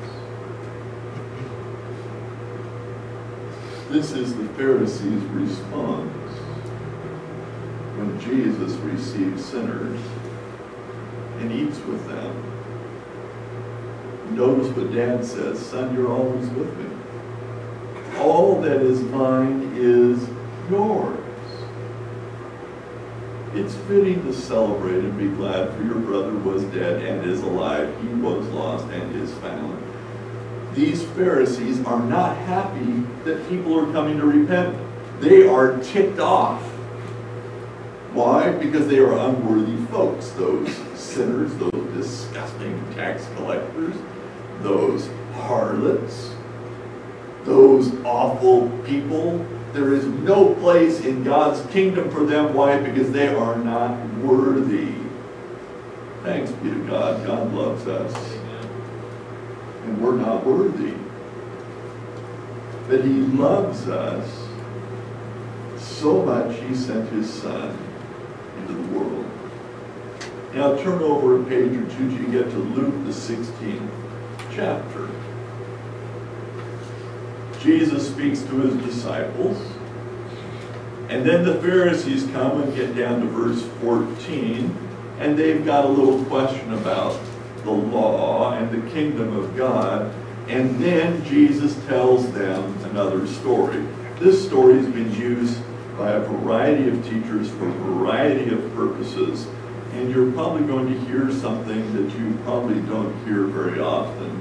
This 3.89 4.11
is 4.11 4.35
the 4.35 4.45
Pharisees' 4.55 5.23
response 5.31 6.11
when 7.95 8.19
Jesus 8.19 8.73
receives 8.79 9.45
sinners 9.45 9.99
and 11.39 11.51
eats 11.51 11.79
with 11.85 12.05
them. 12.07 12.49
Notice 14.35 14.75
what 14.75 14.91
Dad 14.93 15.23
says, 15.23 15.59
son, 15.59 15.95
you're 15.95 16.11
always 16.11 16.49
with 16.49 16.77
me. 16.77 16.85
All 18.17 18.61
that 18.61 18.81
is 18.81 19.01
mine 19.01 19.71
is 19.75 20.27
yours. 20.69 21.22
It's 23.55 23.75
fitting 23.87 24.23
to 24.23 24.33
celebrate 24.33 25.03
and 25.03 25.15
be 25.15 25.27
glad 25.27 25.75
for 25.75 25.83
your 25.83 25.99
brother 25.99 26.33
was 26.33 26.63
dead 26.65 27.03
and 27.03 27.29
is 27.29 27.41
alive. 27.41 27.95
He 28.01 28.07
was 28.07 28.47
lost 28.47 28.85
and 28.87 29.15
is 29.15 29.31
found. 29.35 29.79
These 30.73 31.03
Pharisees 31.09 31.85
are 31.85 32.01
not 32.01 32.35
happy 32.35 33.03
that 33.25 33.47
people 33.47 33.79
are 33.79 33.91
coming 33.91 34.17
to 34.17 34.25
repent. 34.25 34.75
They 35.19 35.47
are 35.47 35.77
ticked 35.83 36.17
off. 36.17 36.63
Why? 38.13 38.53
Because 38.53 38.87
they 38.87 38.97
are 38.97 39.13
unworthy 39.13 39.85
folks, 39.85 40.31
those 40.31 40.73
sinners, 40.95 41.55
those 41.57 41.93
disgusting 41.93 42.83
tax 42.95 43.27
collectors, 43.35 43.95
those 44.61 45.11
harlots, 45.35 46.33
those 47.43 47.93
awful 48.03 48.67
people 48.79 49.45
there 49.73 49.91
is 49.91 50.05
no 50.05 50.53
place 50.55 51.01
in 51.01 51.23
God's 51.23 51.65
kingdom 51.71 52.11
for 52.11 52.25
them. 52.25 52.53
Why? 52.53 52.77
Because 52.77 53.11
they 53.11 53.27
are 53.27 53.55
not 53.57 53.99
worthy. 54.17 54.93
Thanks 56.21 56.51
be 56.51 56.69
to 56.69 56.87
God. 56.87 57.25
God 57.25 57.51
loves 57.53 57.87
us. 57.87 58.37
And 59.83 59.99
we're 59.99 60.15
not 60.15 60.45
worthy. 60.45 60.93
But 62.87 63.03
he 63.03 63.13
loves 63.13 63.89
us 63.89 64.47
so 65.77 66.23
much 66.23 66.55
he 66.59 66.75
sent 66.75 67.09
his 67.09 67.31
son 67.31 67.77
into 68.59 68.73
the 68.73 68.99
world. 68.99 69.25
Now 70.53 70.75
turn 70.75 71.01
over 71.01 71.41
a 71.41 71.45
page 71.45 71.71
or 71.71 71.85
two 71.89 72.09
till 72.09 72.21
you 72.21 72.31
get 72.31 72.51
to 72.51 72.57
Luke 72.57 72.93
the 73.05 73.11
16th 73.11 73.89
chapter. 74.53 75.02
Jesus 77.63 78.09
speaks 78.09 78.41
to 78.41 78.59
his 78.59 78.75
disciples. 78.83 79.57
And 81.07 81.25
then 81.25 81.45
the 81.45 81.55
Pharisees 81.61 82.25
come 82.31 82.61
and 82.61 82.75
get 82.75 82.95
down 82.95 83.21
to 83.21 83.27
verse 83.27 83.63
14, 83.81 84.75
and 85.19 85.37
they've 85.37 85.63
got 85.63 85.85
a 85.85 85.87
little 85.87 86.23
question 86.25 86.73
about 86.73 87.17
the 87.63 87.71
law 87.71 88.53
and 88.53 88.69
the 88.69 88.89
kingdom 88.91 89.37
of 89.37 89.55
God. 89.55 90.13
And 90.49 90.77
then 90.83 91.23
Jesus 91.23 91.75
tells 91.87 92.29
them 92.33 92.77
another 92.85 93.25
story. 93.27 93.85
This 94.19 94.45
story 94.45 94.75
has 94.75 94.87
been 94.87 95.13
used 95.15 95.61
by 95.97 96.11
a 96.11 96.19
variety 96.19 96.89
of 96.89 97.03
teachers 97.05 97.49
for 97.51 97.67
a 97.67 97.71
variety 97.71 98.51
of 98.53 98.73
purposes. 98.73 99.47
And 99.93 100.11
you're 100.11 100.31
probably 100.31 100.67
going 100.67 100.91
to 100.91 100.99
hear 101.05 101.31
something 101.31 101.93
that 101.93 102.17
you 102.17 102.37
probably 102.43 102.81
don't 102.81 103.15
hear 103.25 103.43
very 103.45 103.79
often. 103.79 104.32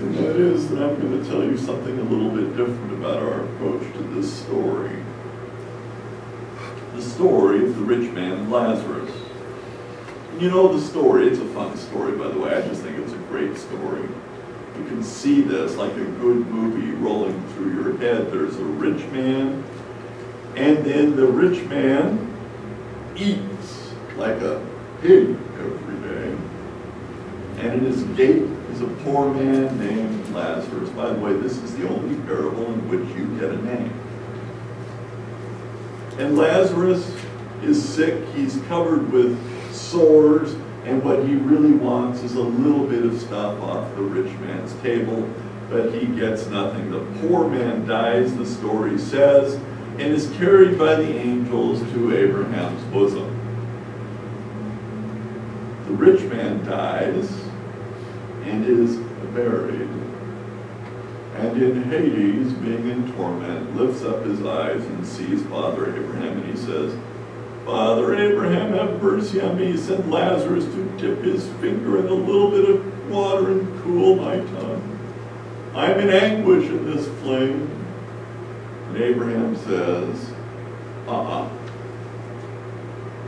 And 0.00 0.14
that 0.16 0.36
is 0.36 0.68
that 0.68 0.82
I'm 0.82 1.00
going 1.00 1.22
to 1.22 1.28
tell 1.28 1.42
you 1.42 1.56
something 1.56 1.98
a 1.98 2.02
little 2.02 2.30
bit 2.30 2.56
different 2.56 2.92
about 2.92 3.16
our 3.16 3.44
approach 3.44 3.82
to 3.94 4.02
this 4.14 4.30
story. 4.42 5.02
The 6.94 7.02
story 7.02 7.64
of 7.64 7.76
the 7.76 7.82
rich 7.82 8.12
man 8.12 8.50
Lazarus. 8.50 9.10
You 10.38 10.50
know 10.50 10.76
the 10.76 10.86
story, 10.86 11.28
it's 11.28 11.38
a 11.38 11.46
fun 11.46 11.74
story 11.78 12.12
by 12.12 12.28
the 12.28 12.38
way, 12.38 12.54
I 12.54 12.60
just 12.68 12.82
think 12.82 12.98
it's 12.98 13.12
a 13.12 13.18
great 13.30 13.56
story. 13.56 14.02
You 14.76 14.84
can 14.84 15.02
see 15.02 15.40
this 15.40 15.76
like 15.76 15.92
a 15.92 16.04
good 16.04 16.46
movie 16.46 16.90
rolling 16.92 17.42
through 17.54 17.74
your 17.74 17.96
head. 17.96 18.30
There's 18.30 18.56
a 18.56 18.64
rich 18.64 19.02
man, 19.06 19.64
and 20.56 20.84
then 20.84 21.16
the 21.16 21.26
rich 21.26 21.66
man 21.68 22.34
eats 23.16 23.94
like 24.16 24.42
a 24.42 24.62
pig. 25.00 25.38
And 27.58 27.72
in 27.72 27.80
his 27.80 28.02
gate 28.16 28.42
is 28.72 28.82
a 28.82 28.86
poor 29.04 29.32
man 29.32 29.78
named 29.78 30.28
Lazarus. 30.34 30.90
By 30.90 31.08
the 31.08 31.18
way, 31.18 31.32
this 31.34 31.56
is 31.56 31.74
the 31.76 31.88
only 31.88 32.16
parable 32.26 32.66
in 32.66 32.88
which 32.88 33.16
you 33.16 33.26
get 33.38 33.50
a 33.50 33.62
name. 33.62 33.92
And 36.18 36.36
Lazarus 36.36 37.10
is 37.62 37.82
sick. 37.82 38.22
He's 38.34 38.60
covered 38.68 39.10
with 39.10 39.38
sores. 39.74 40.54
And 40.84 41.02
what 41.02 41.26
he 41.26 41.34
really 41.34 41.72
wants 41.72 42.22
is 42.22 42.34
a 42.34 42.42
little 42.42 42.86
bit 42.86 43.04
of 43.04 43.18
stuff 43.20 43.60
off 43.62 43.94
the 43.96 44.02
rich 44.02 44.32
man's 44.40 44.74
table. 44.82 45.28
But 45.70 45.94
he 45.94 46.06
gets 46.06 46.46
nothing. 46.46 46.90
The 46.90 47.00
poor 47.20 47.48
man 47.48 47.86
dies, 47.86 48.36
the 48.36 48.46
story 48.46 48.98
says, 48.98 49.54
and 49.98 50.12
is 50.12 50.30
carried 50.36 50.78
by 50.78 50.96
the 50.96 51.08
angels 51.08 51.80
to 51.92 52.16
Abraham's 52.16 52.82
bosom. 52.92 53.32
The 55.86 55.92
rich 55.92 56.22
man 56.30 56.64
dies 56.64 57.45
and 58.48 58.64
is 58.64 58.96
buried. 59.34 59.88
And 61.36 61.62
in 61.62 61.82
Hades, 61.84 62.52
being 62.54 62.88
in 62.88 63.12
torment, 63.12 63.76
lifts 63.76 64.02
up 64.02 64.24
his 64.24 64.44
eyes 64.44 64.82
and 64.84 65.06
sees 65.06 65.42
Father 65.44 65.94
Abraham, 65.94 66.38
and 66.38 66.46
he 66.50 66.56
says, 66.56 66.96
Father 67.66 68.14
Abraham, 68.14 68.72
have 68.72 69.02
mercy 69.02 69.40
on 69.40 69.58
me. 69.58 69.76
Send 69.76 70.10
Lazarus 70.10 70.64
to 70.64 70.84
dip 70.98 71.22
his 71.22 71.46
finger 71.60 71.98
in 71.98 72.06
a 72.06 72.14
little 72.14 72.50
bit 72.50 72.70
of 72.70 73.10
water 73.10 73.50
and 73.50 73.82
cool 73.82 74.16
my 74.16 74.36
tongue. 74.36 74.98
I'm 75.74 75.98
in 75.98 76.08
anguish 76.08 76.64
in 76.70 76.86
this 76.86 77.06
flame. 77.20 77.68
And 78.88 78.96
Abraham 78.96 79.56
says, 79.56 80.32
uh-uh. 81.08 81.50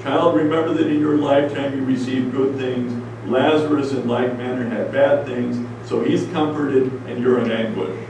Child, 0.02 0.36
remember 0.36 0.72
that 0.72 0.86
in 0.86 1.00
your 1.00 1.16
lifetime 1.18 1.76
you 1.76 1.84
received 1.84 2.32
good 2.32 2.56
things. 2.56 3.07
Lazarus 3.30 3.92
in 3.92 4.08
like 4.08 4.36
manner 4.36 4.68
had 4.68 4.92
bad 4.92 5.26
things, 5.26 5.58
so 5.88 6.02
he's 6.02 6.26
comforted 6.28 6.92
and 7.06 7.22
you're 7.22 7.40
in 7.40 7.50
anguish. 7.50 8.08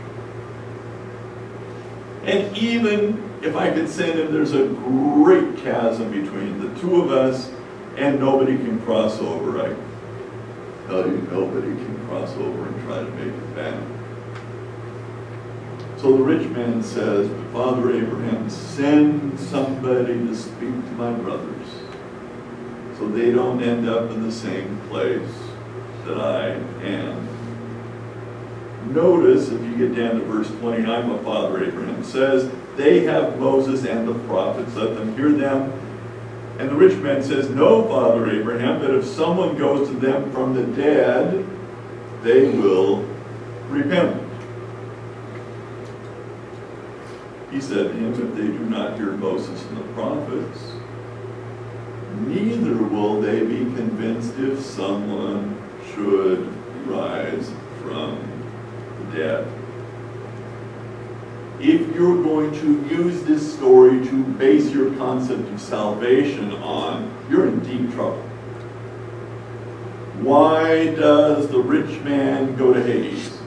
And 2.24 2.56
even 2.56 3.22
if 3.42 3.56
I 3.56 3.70
could 3.70 3.88
send 3.88 4.18
him, 4.18 4.32
there's 4.32 4.52
a 4.52 4.66
great 4.66 5.56
chasm 5.58 6.10
between 6.10 6.60
the 6.60 6.80
two 6.80 7.00
of 7.02 7.10
us, 7.10 7.50
and 7.96 8.20
nobody 8.20 8.56
can 8.56 8.80
cross 8.82 9.18
over. 9.18 9.60
I 9.60 9.74
tell 10.86 11.06
you, 11.06 11.26
nobody 11.30 11.74
can 11.74 12.06
cross 12.06 12.32
over 12.36 12.66
and 12.66 12.82
try 12.84 12.98
to 12.98 13.10
make 13.10 13.34
it 13.34 13.54
back. 13.54 13.80
So 15.98 16.16
the 16.16 16.22
rich 16.22 16.48
man 16.50 16.82
says, 16.82 17.28
Father 17.52 17.92
Abraham, 17.92 18.48
send 18.48 19.38
somebody 19.38 20.14
to 20.14 20.36
speak 20.36 20.70
to 20.70 20.92
my 20.92 21.12
brothers 21.12 21.57
so 22.98 23.08
they 23.08 23.30
don't 23.30 23.62
end 23.62 23.88
up 23.88 24.10
in 24.10 24.22
the 24.22 24.32
same 24.32 24.80
place 24.88 25.30
that 26.04 26.18
I 26.18 26.48
am. 26.84 27.28
Notice, 28.92 29.50
if 29.50 29.60
you 29.62 29.76
get 29.76 29.94
down 29.94 30.18
to 30.18 30.24
verse 30.24 30.48
29, 30.48 31.08
what 31.08 31.22
Father 31.22 31.64
Abraham 31.64 32.02
says, 32.02 32.50
they 32.76 33.04
have 33.04 33.38
Moses 33.38 33.84
and 33.84 34.08
the 34.08 34.14
prophets, 34.26 34.74
let 34.74 34.94
them 34.94 35.14
hear 35.16 35.30
them. 35.30 35.72
And 36.58 36.70
the 36.70 36.74
rich 36.74 36.98
man 36.98 37.22
says, 37.22 37.50
no, 37.50 37.86
Father 37.86 38.28
Abraham, 38.30 38.80
that 38.80 38.92
if 38.92 39.04
someone 39.04 39.56
goes 39.56 39.88
to 39.88 39.94
them 39.94 40.32
from 40.32 40.54
the 40.54 40.64
dead, 40.64 41.46
they 42.22 42.48
will 42.48 43.04
repent. 43.68 44.22
He 47.50 47.60
said 47.60 47.88
to 47.88 47.92
him, 47.92 48.12
if 48.12 48.34
they 48.34 48.46
do 48.46 48.58
not 48.66 48.96
hear 48.96 49.12
Moses 49.12 49.64
and 49.66 49.76
the 49.76 49.92
prophets, 49.92 50.77
neither 52.16 52.82
will 52.82 53.20
they 53.20 53.40
be 53.40 53.58
convinced 53.74 54.34
if 54.38 54.60
someone 54.60 55.60
should 55.94 56.46
rise 56.86 57.50
from 57.82 58.18
the 58.98 59.18
dead. 59.18 59.52
If 61.60 61.94
you're 61.94 62.22
going 62.22 62.52
to 62.60 62.94
use 62.94 63.22
this 63.22 63.54
story 63.54 64.04
to 64.06 64.24
base 64.24 64.70
your 64.70 64.94
concept 64.96 65.48
of 65.48 65.60
salvation 65.60 66.52
on, 66.52 67.12
you're 67.28 67.48
in 67.48 67.60
deep 67.60 67.92
trouble. 67.94 68.22
Why 70.20 70.94
does 70.94 71.48
the 71.48 71.58
rich 71.58 72.00
man 72.02 72.54
go 72.56 72.72
to 72.72 72.82
Hades? 72.82 73.38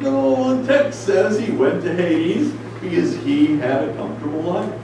No, 0.00 0.60
the 0.60 0.66
text 0.66 1.06
says 1.06 1.38
he 1.38 1.52
went 1.52 1.82
to 1.84 1.94
Hades 1.94 2.52
because 2.82 3.16
he 3.18 3.56
had 3.58 3.88
a 3.88 3.94
comfortable 3.94 4.42
life. 4.42 4.80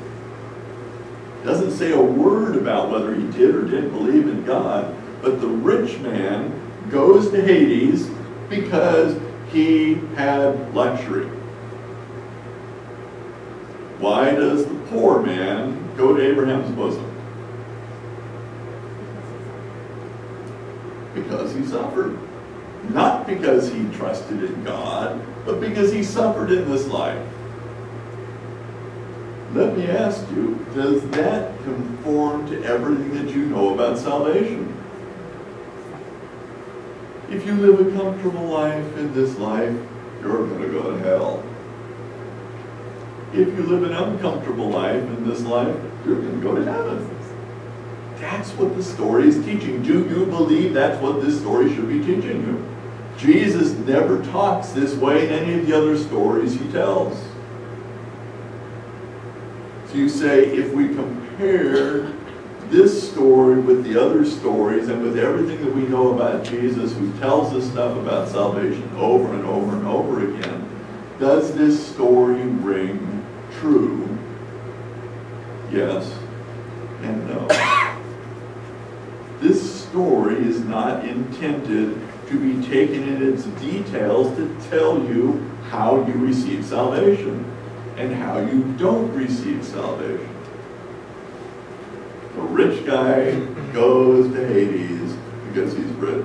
Doesn't 1.44 1.72
say 1.72 1.92
a 1.92 2.00
word 2.00 2.56
about 2.56 2.90
whether 2.90 3.14
he 3.14 3.26
did 3.32 3.54
or 3.54 3.62
didn't 3.62 3.90
believe 3.90 4.28
in 4.28 4.44
God, 4.44 4.94
but 5.20 5.40
the 5.40 5.48
rich 5.48 5.98
man 5.98 6.52
goes 6.90 7.30
to 7.30 7.42
Hades 7.42 8.08
because 8.48 9.20
he 9.50 9.94
had 10.14 10.74
luxury. 10.74 11.26
Why 13.98 14.30
does 14.30 14.64
the 14.64 14.74
poor 14.90 15.20
man 15.22 15.96
go 15.96 16.16
to 16.16 16.22
Abraham's 16.22 16.70
bosom? 16.76 17.04
Because 21.14 21.54
he 21.54 21.64
suffered. 21.64 22.16
Not 22.90 23.26
because 23.26 23.72
he 23.72 23.88
trusted 23.90 24.44
in 24.44 24.64
God, 24.64 25.20
but 25.44 25.60
because 25.60 25.92
he 25.92 26.02
suffered 26.04 26.52
in 26.52 26.70
this 26.70 26.86
life. 26.86 27.27
Let 29.54 29.76
me 29.76 29.86
ask 29.86 30.28
you, 30.30 30.64
does 30.74 31.08
that 31.10 31.56
conform 31.64 32.50
to 32.50 32.62
everything 32.64 33.14
that 33.14 33.34
you 33.34 33.46
know 33.46 33.74
about 33.74 33.96
salvation? 33.96 34.74
If 37.30 37.46
you 37.46 37.54
live 37.54 37.86
a 37.86 37.90
comfortable 37.98 38.44
life 38.44 38.96
in 38.98 39.14
this 39.14 39.38
life, 39.38 39.74
you're 40.20 40.46
going 40.46 40.62
to 40.62 40.68
go 40.68 40.90
to 40.90 40.98
hell. 40.98 41.42
If 43.32 43.48
you 43.48 43.62
live 43.64 43.84
an 43.84 43.94
uncomfortable 43.94 44.68
life 44.68 45.02
in 45.02 45.28
this 45.28 45.42
life, 45.42 45.76
you're 46.04 46.20
going 46.20 46.40
to 46.40 46.42
go 46.42 46.54
to 46.54 46.64
heaven. 46.64 47.08
That's 48.16 48.50
what 48.52 48.74
the 48.76 48.82
story 48.82 49.28
is 49.28 49.42
teaching. 49.44 49.82
Do 49.82 50.08
you 50.08 50.26
believe 50.26 50.74
that's 50.74 51.00
what 51.02 51.22
this 51.22 51.38
story 51.38 51.74
should 51.74 51.88
be 51.88 52.00
teaching 52.00 52.46
you? 52.46 52.66
Jesus 53.16 53.72
never 53.86 54.22
talks 54.24 54.68
this 54.70 54.94
way 54.94 55.26
in 55.26 55.32
any 55.32 55.54
of 55.54 55.66
the 55.66 55.76
other 55.76 55.96
stories 55.96 56.54
he 56.54 56.70
tells. 56.70 57.18
So 59.88 59.94
you 59.94 60.10
say, 60.10 60.44
if 60.44 60.72
we 60.74 60.88
compare 60.88 62.12
this 62.68 63.10
story 63.10 63.58
with 63.58 63.84
the 63.84 63.98
other 63.98 64.22
stories 64.26 64.88
and 64.88 65.02
with 65.02 65.18
everything 65.18 65.64
that 65.64 65.74
we 65.74 65.82
know 65.88 66.12
about 66.12 66.44
Jesus 66.44 66.94
who 66.94 67.10
tells 67.20 67.54
us 67.54 67.64
stuff 67.70 67.96
about 67.96 68.28
salvation 68.28 68.86
over 68.96 69.32
and 69.32 69.46
over 69.46 69.74
and 69.74 69.86
over 69.86 70.28
again, 70.28 70.68
does 71.18 71.54
this 71.54 71.84
story 71.94 72.42
ring 72.42 73.24
true? 73.60 74.06
Yes 75.72 76.14
and 77.02 77.26
no. 77.26 77.48
This 79.40 79.84
story 79.84 80.36
is 80.36 80.60
not 80.60 81.06
intended 81.06 81.98
to 82.28 82.38
be 82.38 82.66
taken 82.68 83.04
in 83.04 83.32
its 83.32 83.44
details 83.62 84.36
to 84.36 84.54
tell 84.68 85.02
you 85.04 85.50
how 85.70 86.04
you 86.06 86.12
receive 86.14 86.62
salvation 86.64 87.44
and 87.98 88.14
how 88.14 88.38
you 88.38 88.62
don't 88.78 89.12
receive 89.12 89.64
salvation. 89.64 90.28
The 92.36 92.42
rich 92.42 92.86
guy 92.86 93.34
goes 93.72 94.32
to 94.32 94.46
Hades 94.46 95.16
because 95.48 95.76
he's 95.76 95.90
rich. 95.96 96.24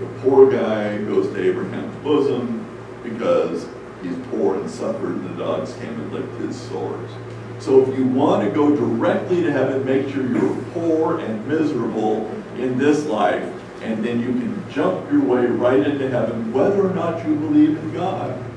The 0.00 0.06
poor 0.22 0.50
guy 0.50 0.96
goes 1.04 1.30
to 1.34 1.42
Abraham's 1.42 1.94
bosom 2.02 2.66
because 3.02 3.68
he's 4.02 4.16
poor 4.30 4.58
and 4.58 4.70
suffered 4.70 5.16
and 5.16 5.28
the 5.28 5.44
dogs 5.44 5.74
came 5.74 5.92
and 6.00 6.12
licked 6.12 6.40
his 6.40 6.58
sores. 6.58 7.10
So 7.58 7.82
if 7.82 7.96
you 7.96 8.06
want 8.06 8.48
to 8.48 8.50
go 8.50 8.74
directly 8.74 9.42
to 9.42 9.52
heaven, 9.52 9.84
make 9.84 10.08
sure 10.08 10.26
you're 10.26 10.56
poor 10.72 11.20
and 11.20 11.46
miserable 11.46 12.28
in 12.56 12.78
this 12.78 13.04
life, 13.04 13.44
and 13.82 14.02
then 14.02 14.20
you 14.20 14.28
can 14.28 14.70
jump 14.70 15.12
your 15.12 15.22
way 15.22 15.44
right 15.44 15.86
into 15.86 16.08
heaven, 16.08 16.50
whether 16.50 16.88
or 16.88 16.94
not 16.94 17.26
you 17.28 17.36
believe 17.36 17.76
in 17.76 17.92
God. 17.92 18.51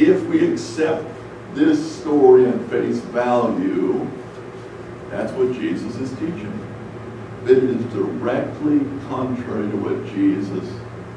If 0.00 0.24
we 0.26 0.52
accept 0.52 1.04
this 1.54 2.00
story 2.00 2.46
at 2.46 2.60
face 2.70 2.98
value, 2.98 4.08
that's 5.10 5.32
what 5.32 5.52
Jesus 5.54 5.96
is 5.96 6.10
teaching. 6.12 6.52
It 7.44 7.64
is 7.64 7.84
directly 7.92 8.80
contrary 9.08 9.70
to 9.70 9.76
what 9.76 10.06
Jesus 10.14 10.68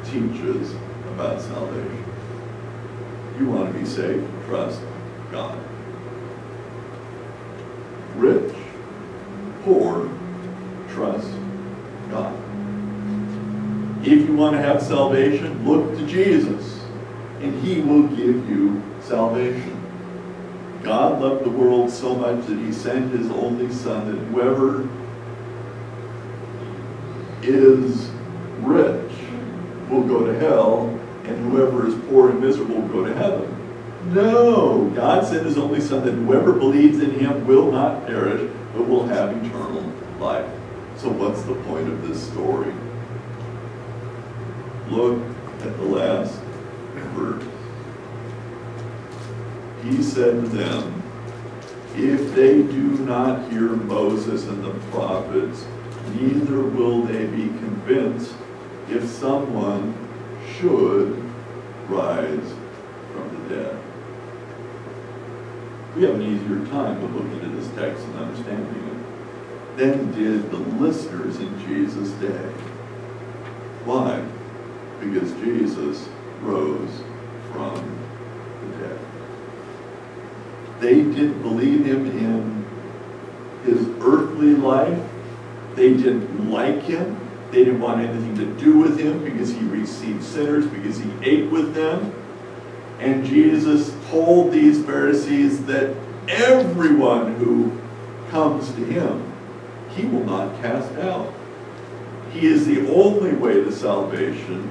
teaches 0.05 0.73
about 1.13 1.41
salvation. 1.41 2.05
You 3.37 3.47
want 3.47 3.73
to 3.73 3.79
be 3.79 3.85
saved, 3.85 4.27
trust 4.47 4.81
God 5.31 5.59
rich, 8.15 8.53
poor, 9.63 10.09
trust 10.89 11.31
God. 12.09 12.35
If 14.01 14.27
you 14.27 14.35
want 14.35 14.55
to 14.55 14.61
have 14.61 14.81
salvation, 14.81 15.65
look 15.67 15.97
to 15.97 16.05
Jesus, 16.05 16.80
and 17.41 17.63
he 17.63 17.81
will 17.81 18.07
give 18.07 18.47
you 18.49 18.81
salvation. 19.01 19.77
God 20.83 21.21
loved 21.21 21.43
the 21.43 21.49
world 21.49 21.89
so 21.89 22.15
much 22.15 22.45
that 22.45 22.57
he 22.57 22.71
sent 22.71 23.11
his 23.11 23.29
only 23.31 23.71
son, 23.71 24.11
that 24.11 24.21
whoever 24.27 24.87
is 27.43 28.09
rich 28.59 29.11
will 29.89 30.03
go 30.03 30.25
to 30.25 30.39
hell, 30.39 30.87
and 31.23 31.51
whoever 31.51 31.87
is 31.87 31.95
poor 32.09 32.29
and 32.29 32.39
miserable 32.39 32.81
will 32.81 32.87
go 32.87 33.05
to 33.05 33.13
heaven. 33.15 33.57
No, 34.13 34.89
God 34.95 35.25
sent 35.25 35.45
his 35.45 35.57
only 35.57 35.81
son 35.81 36.05
that 36.05 36.13
whoever 36.13 36.53
believes 36.53 36.99
in 36.99 37.11
him 37.19 37.45
will 37.45 37.71
not 37.71 38.05
perish, 38.05 38.51
but 38.73 38.87
will 38.87 39.05
have 39.07 39.29
eternal 39.45 39.91
life. 40.19 40.49
So 40.97 41.09
what's 41.09 41.41
the 41.43 41.55
point 41.55 41.87
of 41.87 42.07
this 42.07 42.21
story? 42.31 42.73
Look 44.89 45.19
at 45.61 45.77
the 45.77 45.83
last 45.83 46.39
verse. 47.13 47.43
He 49.83 50.01
said 50.03 50.43
to 50.43 50.47
them, 50.49 51.03
if 51.95 52.33
they 52.35 52.61
do 52.61 52.97
not 52.99 53.51
hear 53.51 53.69
Moses 53.69 54.47
and 54.47 54.63
the 54.63 54.73
prophets, 54.91 55.65
neither 56.15 56.61
will 56.61 57.03
they 57.03 57.25
be 57.25 57.47
convinced 57.47 58.33
if 58.89 59.05
someone 59.05 59.95
should 60.57 61.21
rise 61.89 62.53
from 63.13 63.49
the 63.49 63.55
dead 63.55 63.81
we 65.95 66.03
have 66.03 66.15
an 66.15 66.21
easier 66.21 66.65
time 66.67 67.03
of 67.03 67.15
looking 67.15 67.41
at 67.41 67.53
this 67.53 67.67
text 67.75 68.03
and 68.05 68.15
understanding 68.19 68.87
it 68.87 69.77
than 69.77 70.11
did 70.13 70.49
the 70.49 70.57
listeners 70.57 71.37
in 71.37 71.59
Jesus' 71.67 72.11
day. 72.11 72.49
Why? 73.83 74.25
Because 75.01 75.31
Jesus 75.33 76.07
rose 76.41 77.03
from 77.51 77.75
the 77.75 78.77
dead. 78.77 79.10
They 80.81 80.95
didn't 80.95 81.43
believe 81.43 81.85
him 81.85 82.07
in 82.07 82.65
his 83.63 83.87
earthly 84.01 84.55
life. 84.55 84.99
They 85.75 85.93
didn't 85.93 86.49
like 86.49 86.81
him. 86.81 87.19
They 87.51 87.65
didn't 87.65 87.81
want 87.81 88.01
anything 88.01 88.35
to 88.37 88.45
do 88.59 88.79
with 88.79 88.99
him 88.99 89.23
because 89.23 89.51
he 89.53 89.59
received 89.59 90.23
sinners, 90.23 90.65
because 90.65 90.97
he 90.97 91.11
ate 91.21 91.51
with 91.51 91.75
them. 91.75 92.15
And 92.97 93.23
Jesus 93.23 93.95
told 94.09 94.51
these 94.51 94.83
Pharisees 94.83 95.65
that 95.65 95.95
everyone 96.27 97.35
who 97.35 97.79
comes 98.29 98.71
to 98.71 98.83
him, 98.83 99.31
he 99.89 100.07
will 100.07 100.23
not 100.23 100.59
cast 100.63 100.91
out. 100.93 101.31
He 102.31 102.47
is 102.47 102.65
the 102.65 102.91
only 102.91 103.33
way 103.33 103.53
to 103.53 103.71
salvation. 103.71 104.67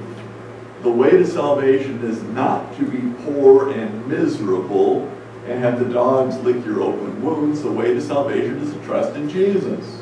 The 0.81 0.91
way 0.91 1.11
to 1.11 1.25
salvation 1.25 2.03
is 2.03 2.21
not 2.23 2.75
to 2.77 2.85
be 2.85 3.13
poor 3.23 3.71
and 3.71 4.07
miserable 4.07 5.09
and 5.47 5.63
have 5.63 5.79
the 5.79 5.93
dogs 5.93 6.37
lick 6.39 6.63
your 6.65 6.81
open 6.81 7.21
wounds. 7.23 7.61
The 7.61 7.71
way 7.71 7.93
to 7.93 8.01
salvation 8.01 8.57
is 8.59 8.73
to 8.73 8.79
trust 8.85 9.15
in 9.15 9.29
Jesus. 9.29 10.01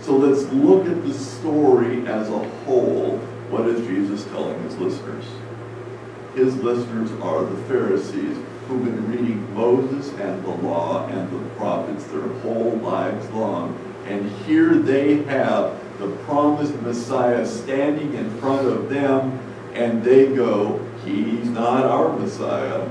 So 0.00 0.16
let's 0.16 0.44
look 0.52 0.86
at 0.86 1.04
the 1.04 1.12
story 1.12 2.06
as 2.06 2.28
a 2.28 2.38
whole. 2.64 3.18
What 3.50 3.66
is 3.66 3.86
Jesus 3.86 4.24
telling 4.30 4.62
his 4.62 4.76
listeners? 4.78 5.24
His 6.34 6.56
listeners 6.56 7.10
are 7.20 7.44
the 7.44 7.62
Pharisees 7.64 8.36
who've 8.68 8.84
been 8.84 9.10
reading 9.10 9.54
Moses 9.54 10.10
and 10.20 10.44
the 10.44 10.50
law 10.50 11.06
and 11.08 11.30
the 11.30 11.48
prophets 11.56 12.04
their 12.04 12.28
whole 12.40 12.76
lives 12.76 13.28
long. 13.30 13.78
And 14.06 14.30
here 14.46 14.74
they 14.74 15.22
have 15.24 15.78
the 15.98 16.08
promised 16.24 16.74
Messiah 16.82 17.46
standing 17.46 18.14
in 18.14 18.30
front 18.38 18.66
of 18.66 18.88
them, 18.88 19.38
and 19.74 20.02
they 20.02 20.34
go, 20.34 20.84
He's 21.04 21.48
not 21.48 21.84
our 21.84 22.16
Messiah. 22.16 22.88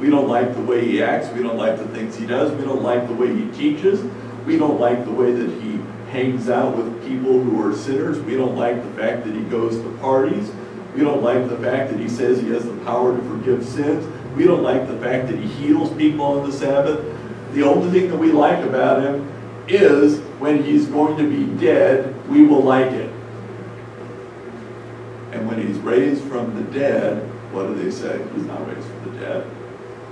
We 0.00 0.10
don't 0.10 0.28
like 0.28 0.54
the 0.54 0.62
way 0.62 0.86
he 0.86 1.02
acts. 1.02 1.28
We 1.32 1.42
don't 1.42 1.56
like 1.56 1.78
the 1.78 1.86
things 1.88 2.16
he 2.16 2.26
does. 2.26 2.52
We 2.52 2.64
don't 2.64 2.82
like 2.82 3.06
the 3.06 3.14
way 3.14 3.34
he 3.34 3.50
teaches. 3.52 4.00
We 4.44 4.58
don't 4.58 4.80
like 4.80 5.04
the 5.04 5.12
way 5.12 5.32
that 5.32 5.62
he 5.62 5.78
hangs 6.10 6.48
out 6.48 6.76
with 6.76 7.06
people 7.06 7.40
who 7.40 7.62
are 7.66 7.74
sinners. 7.74 8.18
We 8.20 8.36
don't 8.36 8.56
like 8.56 8.82
the 8.82 8.90
fact 9.00 9.24
that 9.24 9.34
he 9.34 9.42
goes 9.44 9.76
to 9.80 9.90
parties. 9.98 10.50
We 10.94 11.00
don't 11.00 11.22
like 11.22 11.48
the 11.48 11.56
fact 11.58 11.90
that 11.90 11.98
he 11.98 12.08
says 12.08 12.40
he 12.40 12.50
has 12.50 12.64
the 12.64 12.76
power 12.84 13.16
to 13.16 13.22
forgive 13.28 13.64
sins. 13.64 14.06
We 14.36 14.44
don't 14.44 14.62
like 14.62 14.86
the 14.86 14.98
fact 14.98 15.28
that 15.28 15.38
he 15.38 15.46
heals 15.46 15.92
people 15.96 16.24
on 16.24 16.48
the 16.48 16.56
Sabbath. 16.56 17.04
The 17.52 17.62
only 17.62 17.90
thing 17.90 18.10
that 18.10 18.16
we 18.16 18.32
like 18.32 18.64
about 18.64 19.02
him 19.02 19.30
is 19.68 20.20
when 20.40 20.62
he's 20.62 20.86
going 20.86 21.16
to 21.16 21.28
be 21.28 21.46
dead, 21.60 22.28
we 22.28 22.44
will 22.44 22.62
like 22.62 22.92
it. 22.92 23.10
And 25.32 25.48
when 25.48 25.64
he's 25.66 25.78
raised 25.78 26.22
from 26.24 26.54
the 26.54 26.62
dead, 26.70 27.22
what 27.52 27.66
do 27.66 27.74
they 27.74 27.90
say? 27.90 28.24
He's 28.34 28.44
not 28.44 28.66
raised 28.68 28.86
from 28.86 29.12
the 29.12 29.20
dead. 29.20 29.50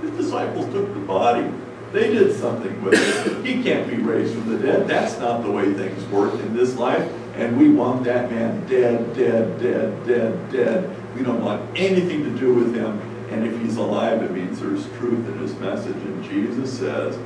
His 0.03 0.11
disciples 0.11 0.65
took 0.73 0.93
the 0.93 0.99
body. 0.99 1.49
They 1.93 2.11
did 2.11 2.35
something 2.35 2.83
with 2.83 2.95
it. 2.95 3.45
He 3.45 3.63
can't 3.63 3.89
be 3.89 3.97
raised 3.97 4.33
from 4.33 4.49
the 4.49 4.57
dead. 4.57 4.87
That's 4.87 5.17
not 5.19 5.43
the 5.43 5.51
way 5.51 5.73
things 5.73 6.03
work 6.05 6.33
in 6.33 6.55
this 6.55 6.75
life. 6.75 7.09
And 7.35 7.57
we 7.57 7.69
want 7.69 8.03
that 8.03 8.29
man 8.29 8.67
dead, 8.67 9.15
dead, 9.15 9.59
dead, 9.61 10.05
dead, 10.05 10.51
dead. 10.51 11.15
We 11.15 11.23
don't 11.23 11.41
want 11.41 11.77
anything 11.77 12.23
to 12.23 12.39
do 12.39 12.53
with 12.53 12.75
him. 12.75 12.99
And 13.31 13.45
if 13.47 13.59
he's 13.61 13.77
alive, 13.77 14.21
it 14.21 14.31
means 14.31 14.59
there's 14.59 14.85
truth 14.97 15.27
in 15.27 15.37
his 15.39 15.55
message. 15.55 15.95
And 15.95 16.23
Jesus 16.23 16.77
says, 16.77 17.17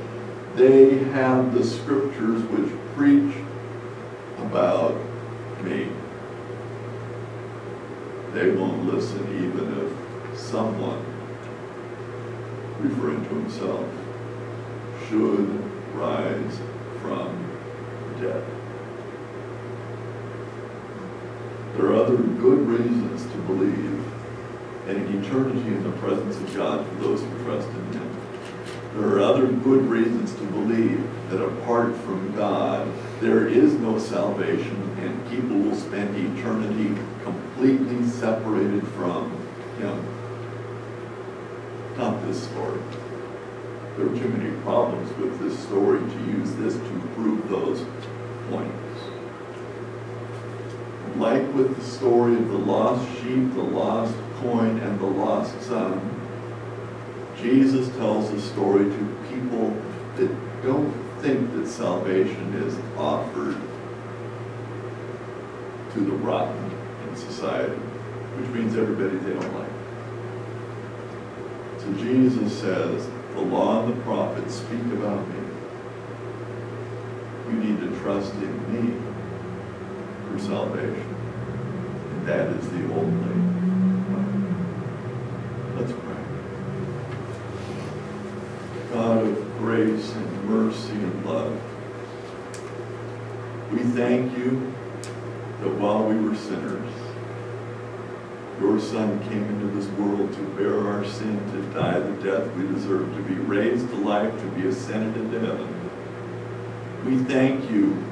they 0.54 0.98
have 1.12 1.52
the 1.54 1.64
scriptures 1.64 2.42
which 2.42 2.70
preach 2.94 3.34
about 4.38 4.94
me. 5.62 5.88
They 8.32 8.50
won't 8.50 8.84
listen 8.84 9.24
even 9.44 9.92
if 10.32 10.38
someone, 10.38 11.04
referring 12.80 13.22
to 13.24 13.34
himself, 13.34 13.86
should 15.08 15.48
rise 15.94 16.58
from 17.00 17.34
the 18.14 18.28
dead. 18.28 18.44
There 21.76 21.86
are 21.86 21.94
other 21.94 22.16
good 22.16 22.66
reasons 22.66 23.22
to 23.30 23.38
believe 23.38 24.04
in 24.88 24.96
an 24.96 25.22
eternity 25.24 25.68
in 25.68 25.82
the 25.82 25.92
presence 25.98 26.36
of 26.36 26.56
God 26.56 26.86
for 26.88 26.94
those 26.96 27.20
who 27.22 27.44
trust 27.44 27.68
in 27.68 27.92
Him. 27.92 28.16
There 28.94 29.08
are 29.10 29.20
other 29.20 29.46
good 29.46 29.84
reasons 29.84 30.32
to 30.34 30.42
believe 30.46 31.08
that 31.30 31.44
apart 31.44 31.94
from 31.98 32.34
God, 32.34 32.88
there 33.20 33.46
is 33.46 33.74
no 33.74 33.98
salvation 33.98 34.96
and 34.98 35.30
people 35.30 35.56
will 35.58 35.76
spend 35.76 36.16
eternity 36.16 37.00
completely 37.22 38.04
separated 38.08 38.86
from 38.88 39.30
Him. 39.78 40.07
This 42.28 42.42
story. 42.42 42.78
There 43.96 44.04
are 44.04 44.14
too 44.14 44.28
many 44.28 44.54
problems 44.60 45.10
with 45.16 45.40
this 45.40 45.58
story 45.60 45.98
to 45.98 46.18
use 46.30 46.54
this 46.56 46.74
to 46.74 47.08
prove 47.14 47.48
those 47.48 47.82
points. 48.50 49.00
Like 51.16 51.40
with 51.54 51.74
the 51.74 51.82
story 51.82 52.34
of 52.34 52.48
the 52.48 52.58
lost 52.58 53.08
sheep, 53.14 53.54
the 53.54 53.62
lost 53.62 54.14
coin, 54.42 54.76
and 54.76 55.00
the 55.00 55.06
lost 55.06 55.58
son, 55.62 56.02
Jesus 57.40 57.88
tells 57.96 58.30
a 58.30 58.42
story 58.42 58.84
to 58.84 59.18
people 59.30 59.74
that 60.16 60.62
don't 60.62 60.92
think 61.22 61.50
that 61.54 61.66
salvation 61.66 62.52
is 62.56 62.76
offered 62.98 63.56
to 65.94 66.00
the 66.00 66.12
rotten 66.12 66.70
in 67.08 67.16
society, 67.16 67.72
which 67.72 68.50
means 68.50 68.76
everybody 68.76 69.16
they 69.16 69.32
don't 69.32 69.54
like. 69.54 69.77
So 71.88 71.94
Jesus 71.94 72.52
says, 72.60 73.08
the 73.32 73.40
law 73.40 73.82
and 73.82 73.96
the 73.96 74.02
prophets 74.02 74.56
speak 74.56 74.84
about 74.92 75.26
me. 75.26 75.40
You 77.48 77.54
need 77.54 77.80
to 77.80 77.98
trust 78.00 78.34
in 78.34 78.52
me 78.70 79.00
for 80.28 80.38
salvation. 80.38 81.14
And 82.10 82.28
that 82.28 82.48
is 82.48 82.68
the 82.68 82.92
only 82.92 83.16
way. 83.24 83.38
Let's 85.76 85.92
pray. 85.92 86.24
God 88.92 89.26
of 89.26 89.58
grace 89.58 90.12
and 90.12 90.44
mercy 90.44 90.92
and 90.92 91.24
love, 91.24 91.58
we 93.72 93.78
thank 93.78 94.36
you 94.36 94.74
that 95.62 95.74
while 95.76 96.04
we 96.04 96.16
were 96.16 96.36
sinners, 96.36 96.97
your 98.60 98.80
Son 98.80 99.20
came 99.28 99.44
into 99.44 99.66
this 99.78 99.88
world 99.98 100.32
to 100.32 100.42
bear 100.56 100.86
our 100.88 101.04
sin, 101.04 101.38
to 101.52 101.62
die 101.74 101.98
the 101.98 102.22
death 102.22 102.54
we 102.56 102.66
deserve, 102.66 103.14
to 103.14 103.22
be 103.22 103.34
raised 103.34 103.88
to 103.90 103.96
life, 103.96 104.32
to 104.40 104.46
be 104.50 104.66
ascended 104.66 105.16
into 105.16 105.40
heaven. 105.40 105.90
We 107.04 107.18
thank 107.24 107.70
you 107.70 108.04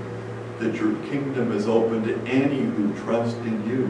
that 0.60 0.74
your 0.76 0.94
kingdom 1.06 1.52
is 1.52 1.66
open 1.66 2.04
to 2.04 2.18
any 2.30 2.60
who 2.60 2.94
trust 3.00 3.36
in 3.38 3.68
you, 3.68 3.86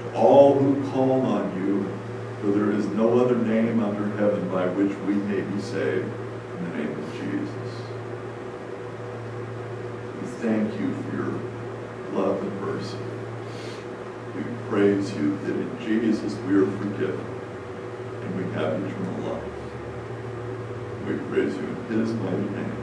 to 0.00 0.16
all 0.16 0.54
who 0.58 0.90
call 0.90 1.22
on 1.22 1.56
you, 1.56 1.84
for 2.40 2.58
there 2.58 2.70
is 2.72 2.86
no 2.88 3.18
other 3.18 3.36
name 3.36 3.82
under 3.82 4.06
heaven 4.16 4.48
by 4.50 4.66
which 4.66 4.96
we 5.00 5.14
may 5.14 5.40
be 5.40 5.60
saved 5.60 6.12
in 6.58 6.70
the 6.70 6.76
name 6.76 6.92
of 6.92 7.12
Jesus. 7.14 7.50
We 10.20 10.26
thank 10.46 10.80
you 10.80 10.94
for 11.02 11.16
your 11.16 11.32
love 12.12 12.40
and 12.40 12.60
mercy. 12.60 12.98
Praise 14.68 15.14
you 15.14 15.36
that 15.44 15.54
in 15.54 15.78
Jesus 15.80 16.34
we 16.46 16.54
are 16.56 16.66
forgiven 16.78 17.20
and 18.22 18.36
we 18.36 18.44
have 18.54 18.72
eternal 18.72 19.32
life. 19.32 19.42
We 21.06 21.16
praise 21.28 21.54
you 21.54 21.68
in 21.68 22.00
his 22.00 22.12
mighty 22.14 22.36
name. 22.36 22.76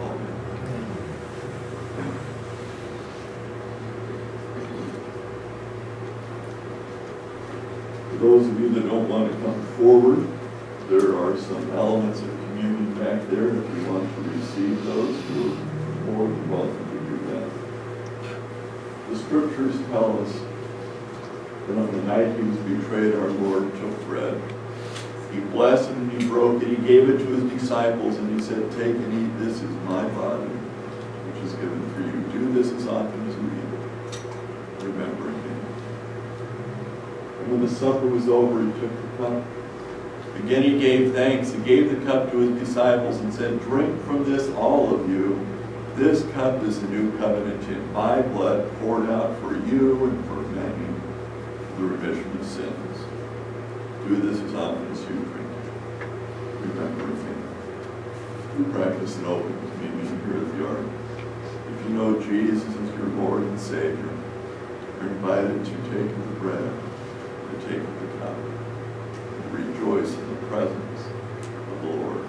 Amen. 0.00 0.36
For 8.10 8.16
those 8.16 8.46
of 8.48 8.60
you 8.60 8.68
that 8.70 8.88
don't 8.88 9.08
want 9.08 9.30
to 9.30 9.38
come 9.44 9.62
forward, 9.76 10.26
there 10.88 11.14
are 11.16 11.36
some 11.36 11.70
elements 11.72 12.20
of 12.20 12.28
communion 12.28 12.94
back 12.94 13.28
there. 13.28 13.48
If 13.48 13.76
you 13.76 13.92
want 13.92 14.12
to 14.14 14.20
receive 14.30 14.84
those, 14.84 15.14
you're 15.30 15.54
more 16.06 16.26
than 16.26 16.50
welcome. 16.50 16.89
The 19.10 19.18
scriptures 19.18 19.74
tell 19.88 20.22
us 20.22 20.32
that 21.66 21.76
on 21.76 21.90
the 21.90 22.02
night 22.04 22.36
he 22.36 22.42
was 22.42 22.56
betrayed, 22.58 23.12
our 23.16 23.28
Lord 23.28 23.74
took 23.74 24.04
bread. 24.04 24.40
He 25.32 25.40
blessed 25.40 25.90
it 25.90 25.96
and 25.96 26.12
he 26.12 26.28
broke 26.28 26.62
it. 26.62 26.68
He 26.68 26.76
gave 26.76 27.10
it 27.10 27.18
to 27.18 27.26
his 27.26 27.60
disciples 27.60 28.16
and 28.18 28.38
he 28.38 28.46
said, 28.46 28.70
Take 28.70 28.94
and 28.94 29.12
eat. 29.12 29.44
This 29.44 29.56
is 29.62 29.70
my 29.84 30.06
body, 30.10 30.46
which 30.46 31.44
is 31.44 31.54
given 31.54 31.92
for 31.92 32.02
you. 32.02 32.22
Do 32.38 32.52
this 32.52 32.70
as 32.70 32.86
often 32.86 33.28
as 33.28 33.34
it, 33.34 34.84
remembering 34.84 35.42
me. 35.42 35.50
And 37.40 37.50
when 37.50 37.60
the 37.62 37.68
supper 37.68 38.06
was 38.06 38.28
over, 38.28 38.64
he 38.64 38.70
took 38.80 38.90
the 39.02 39.16
cup. 39.18 39.44
Again 40.36 40.62
he 40.62 40.78
gave 40.78 41.12
thanks. 41.14 41.50
He 41.50 41.58
gave 41.62 41.90
the 41.90 42.06
cup 42.06 42.30
to 42.30 42.38
his 42.38 42.68
disciples 42.68 43.18
and 43.18 43.34
said, 43.34 43.60
Drink 43.62 44.00
from 44.04 44.22
this, 44.24 44.48
all 44.54 44.94
of 44.94 45.10
you. 45.10 45.44
This 45.96 46.22
cup 46.32 46.62
is 46.62 46.80
the 46.80 46.88
new 46.88 47.16
covenant 47.18 47.62
in 47.68 47.92
my 47.92 48.22
blood 48.22 48.70
poured 48.80 49.10
out 49.10 49.38
for 49.40 49.54
you 49.54 50.04
and 50.04 50.24
for 50.26 50.36
many 50.36 50.86
the 51.76 51.86
remission 51.86 52.38
of 52.38 52.46
sins. 52.46 52.98
Do 54.06 54.16
this 54.16 54.40
as 54.40 54.54
often 54.54 54.86
as 54.92 55.00
you 55.00 55.06
drink. 55.08 55.48
Remember 56.60 57.06
me. 57.06 57.14
We 58.58 58.64
practice 58.72 59.16
an 59.16 59.26
open 59.26 59.56
communion 59.72 60.20
here 60.26 60.36
at 60.36 60.58
the 60.58 60.66
Ark. 60.68 60.86
If 61.72 61.84
you 61.84 61.90
know 61.96 62.20
Jesus 62.20 62.68
as 62.68 62.98
your 62.98 63.06
Lord 63.06 63.42
and 63.42 63.58
Savior, 63.58 64.10
you're 65.00 65.08
invited 65.08 65.64
to 65.64 65.70
take 65.70 66.10
of 66.10 66.28
the 66.28 66.40
bread, 66.40 66.62
and 66.62 67.60
take 67.62 67.80
of 67.80 68.00
the 68.00 68.18
cup, 68.18 68.36
and 68.36 69.52
rejoice 69.54 70.12
in 70.12 70.28
the 70.28 70.46
presence 70.48 71.00
of 71.00 71.82
the 71.82 71.88
Lord. 71.88 72.26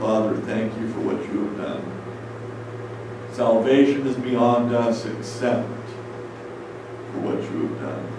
Father, 0.00 0.36
thank 0.38 0.76
you 0.80 0.92
for 0.92 1.00
what 1.00 1.22
you 1.32 1.44
have 1.44 1.56
done. 1.58 1.99
Salvation 3.32 4.06
is 4.06 4.16
beyond 4.16 4.74
us 4.74 5.06
except 5.06 5.68
for 7.12 7.20
what 7.20 7.42
you 7.42 7.68
have 7.68 7.80
done. 7.80 8.10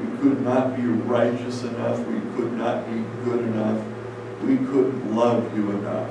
We 0.00 0.18
could 0.18 0.42
not 0.42 0.76
be 0.76 0.82
righteous 0.82 1.62
enough. 1.62 2.00
We 2.00 2.20
could 2.36 2.52
not 2.54 2.86
be 2.86 3.04
good 3.24 3.40
enough. 3.40 3.84
We 4.42 4.56
couldn't 4.56 5.14
love 5.14 5.56
you 5.56 5.70
enough. 5.70 6.10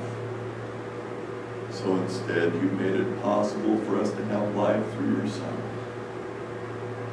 So 1.70 1.94
instead, 1.96 2.54
you 2.54 2.62
made 2.62 2.94
it 2.94 3.22
possible 3.22 3.76
for 3.80 4.00
us 4.00 4.10
to 4.12 4.24
have 4.26 4.54
life 4.56 4.82
through 4.94 5.18
your 5.18 5.28
Son. 5.28 5.62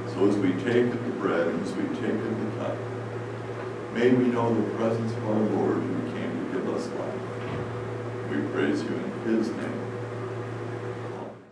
So 0.07 0.27
as 0.29 0.37
we 0.37 0.53
take 0.63 0.85
of 0.85 1.03
the 1.03 1.11
bread 1.19 1.47
and 1.47 1.61
as 1.65 1.73
we 1.73 1.83
take 1.99 2.13
of 2.13 2.39
the 2.39 2.59
cup, 2.59 2.77
may 3.93 4.11
we 4.11 4.25
know 4.25 4.53
the 4.53 4.69
presence 4.77 5.11
of 5.11 5.27
our 5.27 5.35
Lord 5.35 5.77
who 5.81 6.11
came 6.13 6.31
to 6.31 6.53
give 6.53 6.69
us 6.69 6.87
life. 6.87 8.29
We 8.29 8.41
praise 8.53 8.83
you 8.83 8.95
in 8.95 9.37
his 9.37 9.49
name. 9.49 9.90